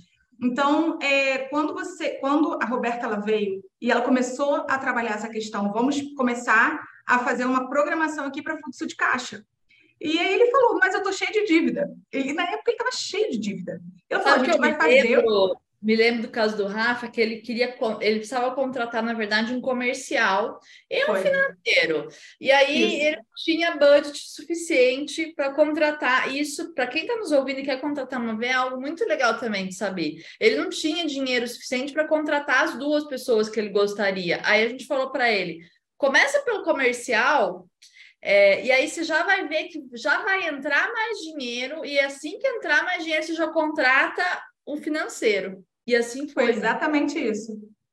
[0.42, 5.28] Então, é, quando você, quando a Roberta ela veio e ela começou a trabalhar essa
[5.28, 9.44] questão, vamos começar a fazer uma programação aqui para fluxo de caixa.
[10.00, 11.90] E aí ele falou, mas eu tô cheio de dívida.
[12.12, 13.80] Ele, na época ele estava cheio de dívida.
[14.10, 15.24] Eu falei, a gente vai fazer
[15.84, 19.60] me lembro do caso do Rafa, que ele queria, ele precisava contratar, na verdade, um
[19.60, 20.58] comercial
[20.90, 22.08] e um financeiro.
[22.40, 23.06] E aí isso.
[23.06, 26.72] ele tinha budget suficiente para contratar isso.
[26.72, 29.68] Para quem está nos ouvindo e quer contratar uma V, é algo muito legal também
[29.68, 30.24] de saber.
[30.40, 34.40] Ele não tinha dinheiro suficiente para contratar as duas pessoas que ele gostaria.
[34.42, 35.58] Aí a gente falou para ele:
[35.98, 37.68] começa pelo comercial.
[38.22, 42.38] É, e aí você já vai ver que já vai entrar mais dinheiro, e assim
[42.38, 44.24] que entrar mais dinheiro, você já contrata
[44.64, 45.62] o financeiro.
[45.86, 46.44] E assim foi.
[46.44, 46.58] Foi né?
[46.58, 47.52] exatamente isso.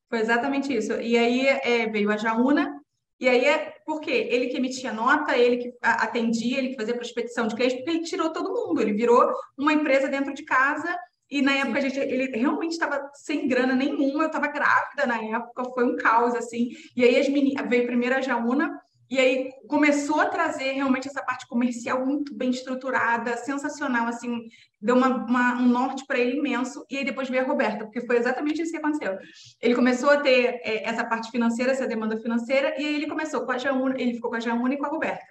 [0.10, 0.94] Foi exatamente isso.
[0.94, 2.82] E aí é, veio a Jaúna,
[3.22, 7.48] e aí é porque ele que emitia nota, ele que atendia, ele que fazia prospecção
[7.48, 10.98] de clientes, porque ele tirou todo mundo, ele virou uma empresa dentro de casa.
[11.30, 15.18] E na época a gente, ele realmente estava sem grana nenhuma, eu estava grávida na
[15.24, 16.70] época, foi um caos assim.
[16.96, 18.70] E aí as meninas, veio primeiro a Jaúna,
[19.12, 24.48] e aí começou a trazer realmente essa parte comercial muito bem estruturada, sensacional, assim,
[24.80, 26.86] deu uma, uma, um norte para ele imenso.
[26.90, 29.18] E aí depois veio a Roberta, porque foi exatamente isso que aconteceu.
[29.62, 33.46] Ele começou a ter é, essa parte financeira, essa demanda financeira, e aí ele começou
[33.46, 35.26] com a Jaúna, ele ficou com a Jaúna e com a Roberta.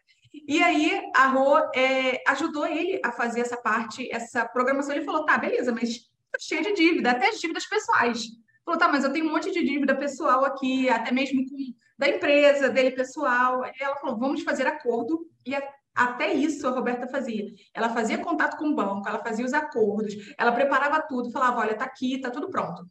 [0.47, 4.95] E aí a Rô é, ajudou ele a fazer essa parte, essa programação.
[4.95, 6.07] Ele falou: tá, beleza, mas
[6.39, 8.27] cheio de dívida, até as dívidas pessoais.
[8.63, 11.57] Falou, tá, mas eu tenho um monte de dívida pessoal aqui, até mesmo com
[12.01, 13.63] da empresa dele pessoal.
[13.79, 15.27] Ela falou: vamos fazer acordo.
[15.47, 15.55] E
[15.95, 17.45] até isso a Roberta fazia.
[17.75, 21.77] Ela fazia contato com o banco, ela fazia os acordos, ela preparava tudo, falava: olha,
[21.77, 22.89] tá aqui, tá tudo pronto.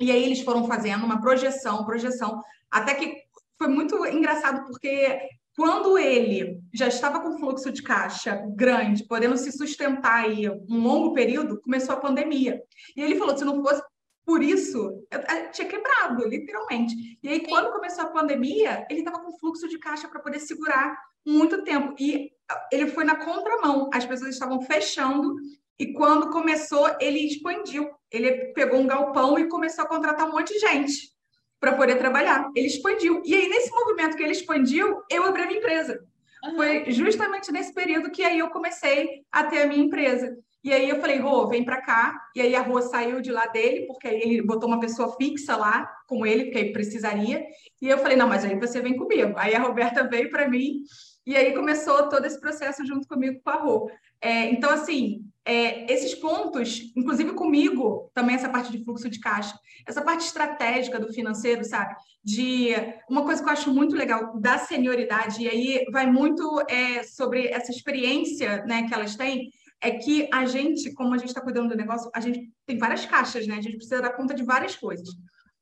[0.00, 3.22] E aí eles foram fazendo uma projeção, projeção, até que
[3.56, 5.20] foi muito engraçado, porque
[5.54, 11.12] quando ele já estava com fluxo de caixa grande, podendo se sustentar aí um longo
[11.12, 12.60] período, começou a pandemia.
[12.96, 13.82] E ele falou: se não fosse
[14.30, 17.18] por isso, eu, tinha quebrado, literalmente.
[17.20, 20.96] E aí, quando começou a pandemia, ele estava com fluxo de caixa para poder segurar
[21.26, 21.96] muito tempo.
[21.98, 22.30] E
[22.70, 23.90] ele foi na contramão.
[23.92, 25.34] As pessoas estavam fechando
[25.76, 27.90] e quando começou, ele expandiu.
[28.08, 31.10] Ele pegou um galpão e começou a contratar um monte de gente
[31.58, 32.48] para poder trabalhar.
[32.54, 33.20] Ele expandiu.
[33.24, 36.06] E aí, nesse movimento que ele expandiu, eu abri a minha empresa.
[36.44, 36.54] Uhum.
[36.54, 40.38] Foi justamente nesse período que aí eu comecei a ter a minha empresa.
[40.62, 42.20] E aí eu falei, Rô, vem para cá.
[42.36, 45.56] E aí a Rô saiu de lá dele, porque aí ele botou uma pessoa fixa
[45.56, 47.42] lá com ele, porque aí precisaria.
[47.80, 49.34] E eu falei, não, mas aí você vem comigo.
[49.36, 50.82] Aí a Roberta veio para mim
[51.26, 53.90] e aí começou todo esse processo junto comigo com a Rô.
[54.20, 59.58] É, então, assim, é, esses pontos, inclusive comigo, também essa parte de fluxo de caixa,
[59.86, 61.94] essa parte estratégica do financeiro, sabe?
[62.22, 62.72] De
[63.08, 67.48] uma coisa que eu acho muito legal da senioridade, e aí vai muito é, sobre
[67.48, 69.48] essa experiência né, que elas têm,
[69.82, 73.06] é que a gente, como a gente está cuidando do negócio, a gente tem várias
[73.06, 73.56] caixas, né?
[73.56, 75.08] A gente precisa dar conta de várias coisas.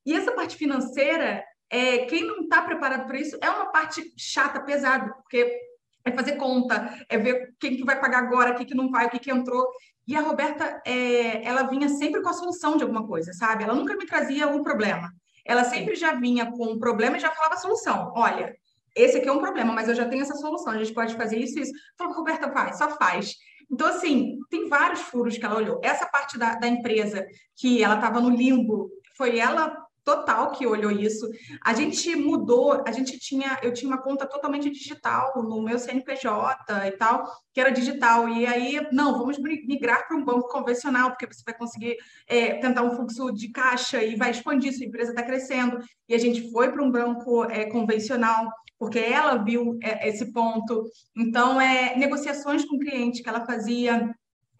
[0.05, 4.61] E essa parte financeira, é, quem não está preparado para isso, é uma parte chata,
[4.61, 5.57] pesada, porque
[6.03, 9.09] é fazer conta, é ver quem que vai pagar agora, o que, não vai, o
[9.09, 9.67] que, que entrou.
[10.07, 13.63] E a Roberta, é, ela vinha sempre com a solução de alguma coisa, sabe?
[13.63, 15.11] Ela nunca me trazia o problema.
[15.45, 18.11] Ela sempre já vinha com um problema e já falava a solução.
[18.15, 18.55] Olha,
[18.95, 21.37] esse aqui é um problema, mas eu já tenho essa solução, a gente pode fazer
[21.37, 21.71] isso e isso.
[21.97, 23.35] Falou, Roberta, faz, só faz.
[23.71, 25.79] Então, assim, tem vários furos que ela olhou.
[25.83, 29.75] Essa parte da, da empresa que ela estava no limbo, foi ela
[30.09, 31.29] total que olhou isso.
[31.63, 36.87] A gente mudou, a gente tinha, eu tinha uma conta totalmente digital no meu CNPJ
[36.87, 38.27] e tal, que era digital.
[38.27, 41.95] E aí, não, vamos migrar para um banco convencional, porque você vai conseguir
[42.27, 45.77] é, tentar um fluxo de caixa e vai expandir, sua empresa está crescendo.
[46.07, 48.49] E a gente foi para um banco é, convencional
[48.79, 50.85] porque ela viu é, esse ponto.
[51.15, 54.09] Então, é, negociações com cliente que ela fazia,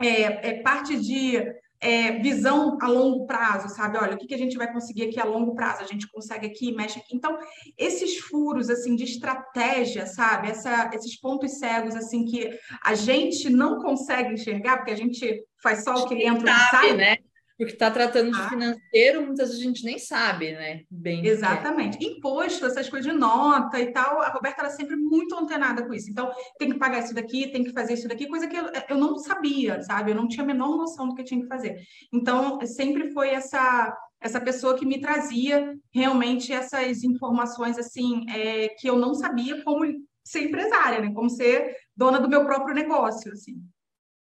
[0.02, 1.42] é, é parte de
[1.82, 3.98] é, visão a longo prazo, sabe?
[3.98, 5.82] Olha, o que, que a gente vai conseguir aqui a longo prazo?
[5.82, 7.16] A gente consegue aqui, mexe aqui.
[7.16, 7.38] Então,
[7.78, 10.50] esses furos, assim, de estratégia, sabe?
[10.50, 12.50] Essa, esses pontos cegos, assim, que
[12.84, 16.98] a gente não consegue enxergar, porque a gente faz só o que entra e sai.
[16.98, 17.18] Né?
[17.60, 18.48] Porque está tratando de ah.
[18.48, 20.84] financeiro, muitas vezes a gente nem sabe, né?
[20.90, 22.02] Bem Exatamente.
[22.02, 26.10] Imposto, essas coisas de nota e tal, a Roberta era sempre muito antenada com isso.
[26.10, 28.98] Então, tem que pagar isso daqui, tem que fazer isso daqui, coisa que eu, eu
[28.98, 30.12] não sabia, sabe?
[30.12, 31.82] Eu não tinha a menor noção do que tinha que fazer.
[32.14, 38.90] Então, sempre foi essa essa pessoa que me trazia realmente essas informações assim é, que
[38.90, 39.86] eu não sabia como
[40.24, 41.12] ser empresária, né?
[41.14, 43.56] Como ser dona do meu próprio negócio, assim.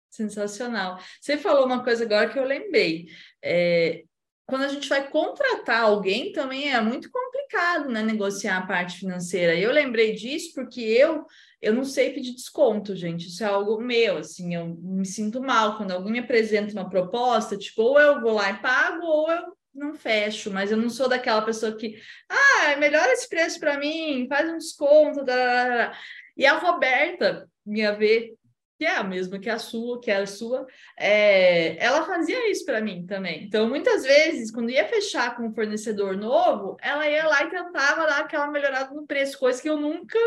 [0.10, 1.00] Sensacional.
[1.22, 3.08] Você falou uma coisa agora que eu lembrei.
[3.44, 4.04] É,
[4.46, 8.02] quando a gente vai contratar alguém, também é muito complicado, né?
[8.02, 9.56] Negociar a parte financeira.
[9.56, 11.26] Eu lembrei disso porque eu
[11.62, 13.28] eu não sei pedir desconto, gente.
[13.28, 17.58] Isso é algo meu, assim, eu me sinto mal quando alguém me apresenta uma proposta,
[17.58, 21.10] tipo, ou eu vou lá e pago, ou eu não fecho, mas eu não sou
[21.10, 25.26] daquela pessoa que, ah, é melhor esse preço para mim, faz um desconto.
[26.38, 28.34] E a Roberta, minha ver,
[28.80, 30.66] que é a mesma que a sua, que é a sua,
[30.98, 33.44] é, ela fazia isso para mim também.
[33.44, 38.08] Então, muitas vezes, quando ia fechar com um fornecedor novo, ela ia lá e tentava
[38.08, 40.18] dar aquela melhorada no preço, coisa que eu nunca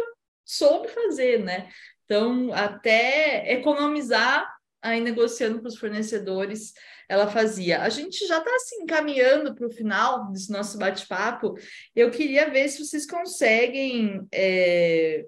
[0.44, 1.70] soube fazer, né?
[2.04, 4.46] Então, até economizar
[4.82, 6.74] aí negociando com os fornecedores,
[7.08, 7.80] ela fazia.
[7.80, 11.54] A gente já está assim caminhando para o final desse nosso bate-papo.
[11.96, 15.24] Eu queria ver se vocês conseguem é,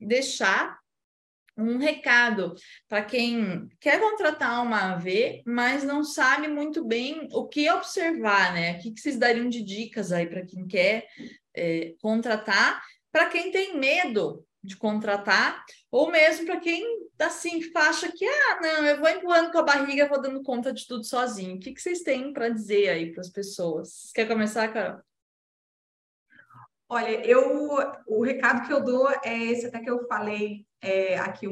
[0.00, 0.82] deixar
[1.56, 2.54] um recado
[2.88, 8.72] para quem quer contratar uma AV, mas não sabe muito bem o que observar, né?
[8.72, 11.06] O que, que vocês dariam de dicas aí para quem quer
[11.54, 12.82] é, contratar,
[13.12, 16.82] para quem tem medo de contratar, ou mesmo para quem
[17.18, 20.86] assim acha que ah, não, eu vou empurrando com a barriga, vou dando conta de
[20.86, 21.56] tudo sozinho.
[21.56, 24.10] O que, que vocês têm para dizer aí para as pessoas?
[24.14, 25.00] Quer começar, Carol?
[26.88, 27.76] Olha, eu
[28.06, 31.46] o recado que eu dou é esse até que eu falei é, aqui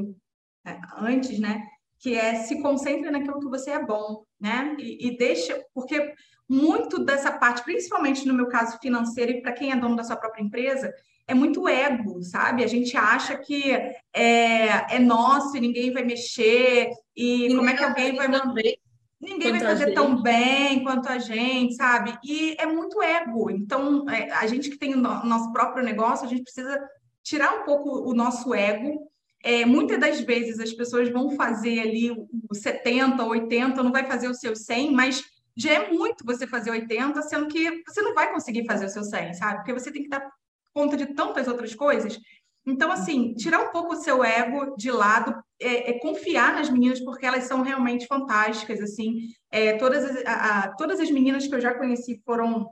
[0.66, 1.66] é, antes, né?
[1.98, 4.76] Que é se concentre naquilo que você é bom, né?
[4.78, 6.14] E, e deixa, porque
[6.48, 10.16] muito dessa parte, principalmente no meu caso financeiro e para quem é dono da sua
[10.16, 10.92] própria empresa,
[11.26, 12.62] é muito ego, sabe?
[12.62, 13.72] A gente acha que
[14.12, 18.81] é, é nosso e ninguém vai mexer, e ninguém como é que alguém vai manter.
[19.22, 22.18] Ninguém vai fazer tão bem quanto a gente, sabe?
[22.24, 23.48] E é muito ego.
[23.50, 26.76] Então, é, a gente que tem o nosso próprio negócio, a gente precisa
[27.22, 29.08] tirar um pouco o nosso ego.
[29.44, 34.26] É, muitas das vezes as pessoas vão fazer ali o 70, 80, não vai fazer
[34.26, 35.22] o seu 100, mas
[35.56, 39.04] já é muito você fazer 80, sendo que você não vai conseguir fazer o seu
[39.04, 39.56] 100, sabe?
[39.58, 40.28] Porque você tem que dar
[40.74, 42.18] conta de tantas outras coisas.
[42.64, 47.00] Então, assim, tirar um pouco o seu ego de lado, é, é confiar nas meninas,
[47.00, 49.28] porque elas são realmente fantásticas, assim.
[49.50, 52.68] É, todas, as, a, a, todas as meninas que eu já conheci foram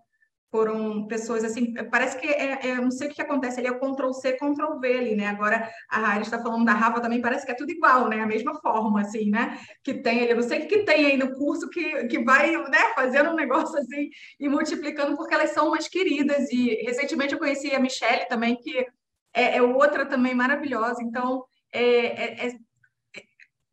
[0.51, 4.13] foram pessoas assim, parece que é, é, não sei o que acontece ali, é Ctrl
[4.13, 5.29] C, Ctrl V ali, né?
[5.29, 8.21] Agora a Rari está falando da Rafa também, parece que é tudo igual, né?
[8.21, 9.59] A mesma forma, assim, né?
[9.85, 12.93] Que tem ali, não sei o que tem aí no curso que, que vai, né,
[12.97, 14.11] fazendo um negócio assim
[14.41, 16.51] e multiplicando, porque elas são umas queridas.
[16.51, 18.87] E recentemente eu conheci a Michelle também, que
[19.35, 21.03] é, é outra também maravilhosa.
[21.03, 22.61] Então, é, é, é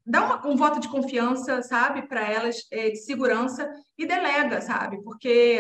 [0.06, 5.04] dá uma, um voto de confiança, sabe, para elas, é, de segurança e delega, sabe?
[5.04, 5.60] Porque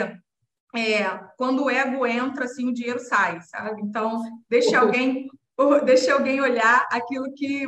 [0.75, 1.03] é,
[1.37, 3.81] quando o ego entra, assim, o dinheiro sai, sabe?
[3.81, 5.27] Então, deixa alguém,
[5.85, 7.65] deixa alguém olhar aquilo que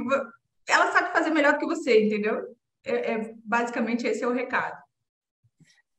[0.68, 2.56] ela sabe fazer melhor do que você, entendeu?
[2.86, 4.79] É, é, basicamente esse é o recado.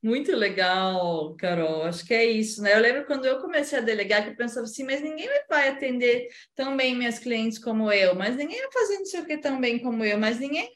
[0.02, 1.82] Muito legal, Carol.
[1.82, 2.74] Acho que é isso, né?
[2.74, 6.28] Eu lembro quando eu comecei a delegar que eu pensava assim, mas ninguém vai atender
[6.54, 9.60] tão bem minhas clientes como eu, mas ninguém vai fazer não sei o que tão
[9.60, 10.70] bem como eu, mas ninguém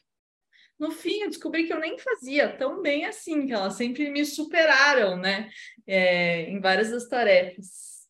[0.77, 4.25] no fim eu descobri que eu nem fazia tão bem assim, que elas sempre me
[4.25, 5.49] superaram, né?
[5.87, 8.05] É, em várias das tarefas.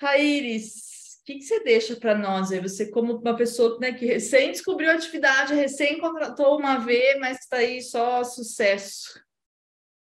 [0.00, 2.60] Raíris, o que, que, você deixa para nós aí?
[2.60, 7.38] Você, como uma pessoa né, que recém descobriu a atividade, recém contratou uma V, mas
[7.38, 9.22] está aí só sucesso.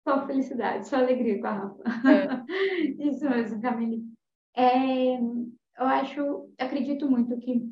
[0.06, 1.82] Só felicidade, só alegria com a Rafa.
[2.08, 2.92] É.
[3.08, 4.02] Isso mesmo, Camille.
[4.56, 7.62] É, eu acho, acredito muito que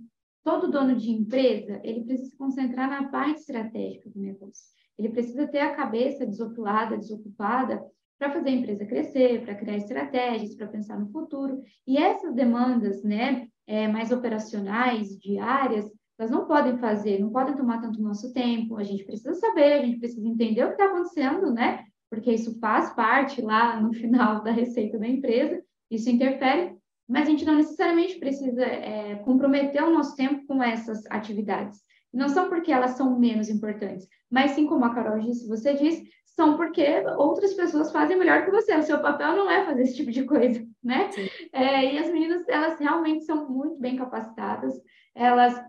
[0.44, 4.64] todo dono de empresa, ele precisa se concentrar na parte estratégica do negócio.
[4.98, 7.82] Ele precisa ter a cabeça desopilada, desocupada,
[8.18, 11.62] para fazer a empresa crescer, para criar estratégias, para pensar no futuro.
[11.86, 17.80] E essas demandas, né, é, mais operacionais, diárias, elas não podem fazer, não podem tomar
[17.80, 18.76] tanto nosso tempo.
[18.76, 21.82] A gente precisa saber, a gente precisa entender o que está acontecendo, né?
[22.10, 26.74] Porque isso faz parte lá no final da receita da empresa, isso interfere,
[27.08, 31.80] mas a gente não necessariamente precisa é, comprometer o nosso tempo com essas atividades.
[32.12, 36.10] Não são porque elas são menos importantes, mas sim, como a Carol disse, você disse,
[36.24, 38.74] são porque outras pessoas fazem melhor que você.
[38.74, 41.10] O seu papel não é fazer esse tipo de coisa, né?
[41.52, 44.74] É, e as meninas, elas realmente são muito bem capacitadas,
[45.14, 45.60] elas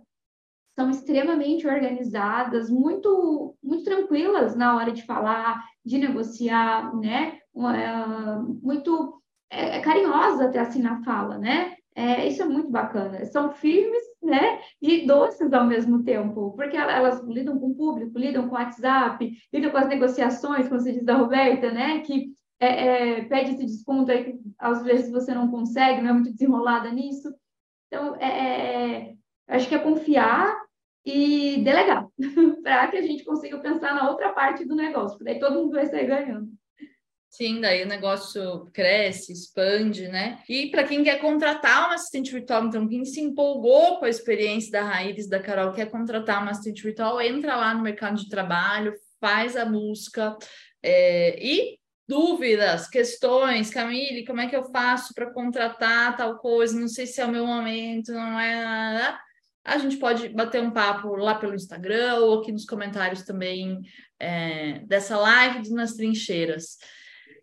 [0.75, 7.37] são extremamente organizadas, muito, muito tranquilas na hora de falar, de negociar, né?
[8.61, 11.75] muito é, é carinhosas até assim na fala, né?
[11.93, 13.25] É, isso é muito bacana.
[13.25, 14.59] São firmes, né?
[14.81, 19.29] E doces ao mesmo tempo, porque elas lidam com o público, lidam com o WhatsApp,
[19.53, 21.99] lidam com as negociações, como você diz da Roberta, né?
[21.99, 26.13] Que é, é, pede esse desconto aí que às vezes você não consegue, não é
[26.13, 27.33] muito desenrolada nisso.
[27.87, 29.15] Então, é, é,
[29.49, 30.60] é acho que é confiar
[31.05, 32.07] e delegar,
[32.63, 35.71] para que a gente consiga pensar na outra parte do negócio, porque daí todo mundo
[35.71, 36.49] vai sair ganhando.
[37.29, 40.39] Sim, daí o negócio cresce, expande, né?
[40.49, 44.69] E para quem quer contratar uma assistente virtual, então quem se empolgou com a experiência
[44.69, 48.93] da Raízes da Carol, quer contratar uma assistente virtual, entra lá no mercado de trabalho,
[49.21, 50.37] faz a busca
[50.83, 56.77] é, e dúvidas, questões, Camille, como é que eu faço para contratar tal coisa?
[56.77, 59.17] Não sei se é o meu momento, não é.
[59.63, 63.81] A gente pode bater um papo lá pelo Instagram ou aqui nos comentários também
[64.19, 66.77] é, dessa live Nas Trincheiras.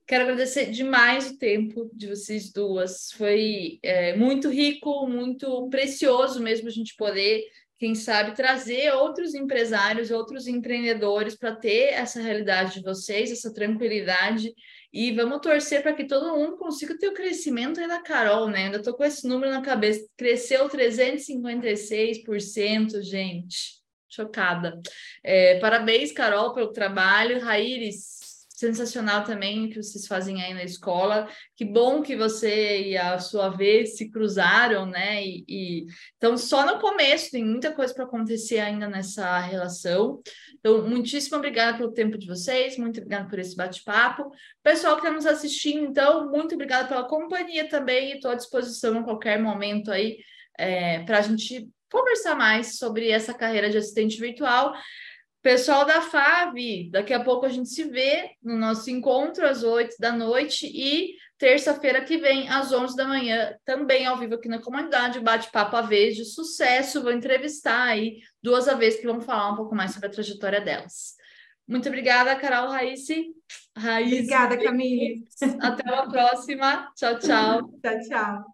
[0.06, 3.12] Quero agradecer demais o tempo de vocês duas.
[3.12, 7.44] Foi é, muito rico, muito precioso mesmo a gente poder,
[7.78, 14.52] quem sabe, trazer outros empresários, outros empreendedores para ter essa realidade de vocês, essa tranquilidade.
[14.92, 18.64] E vamos torcer para que todo mundo consiga ter o crescimento aí da Carol, né?
[18.64, 20.04] Ainda estou com esse número na cabeça.
[20.16, 23.78] Cresceu 356%, gente.
[24.08, 24.80] Chocada.
[25.22, 27.40] É, parabéns, Carol, pelo trabalho.
[27.40, 28.17] Raíris,
[28.58, 31.28] sensacional também o que vocês fazem aí na escola.
[31.54, 35.24] Que bom que você e a sua vez se cruzaram, né?
[35.24, 35.86] E,
[36.16, 40.20] então só no começo tem muita coisa para acontecer ainda nessa relação.
[40.58, 44.28] Então, muitíssimo obrigada pelo tempo de vocês, muito obrigada por esse bate-papo.
[44.60, 48.14] Pessoal que está nos assistindo, então, muito obrigada pela companhia também.
[48.14, 50.18] Estou à disposição a qualquer momento aí
[50.58, 54.74] é, para a gente conversar mais sobre essa carreira de assistente virtual.
[55.40, 59.94] Pessoal da FAV, daqui a pouco a gente se vê no nosso encontro às 8
[59.98, 64.60] da noite e terça-feira que vem, às 11 da manhã, também ao vivo aqui na
[64.60, 67.02] comunidade, bate-papo a vez de sucesso.
[67.02, 70.60] Vou entrevistar aí duas a vez que vão falar um pouco mais sobre a trajetória
[70.60, 71.14] delas.
[71.68, 73.26] Muito obrigada, Carol Raísse.
[73.76, 74.14] Raísse.
[74.16, 75.24] Obrigada, Camille.
[75.60, 76.90] Até a próxima.
[76.96, 77.70] Tchau, tchau.
[77.80, 78.44] tchau, tchau.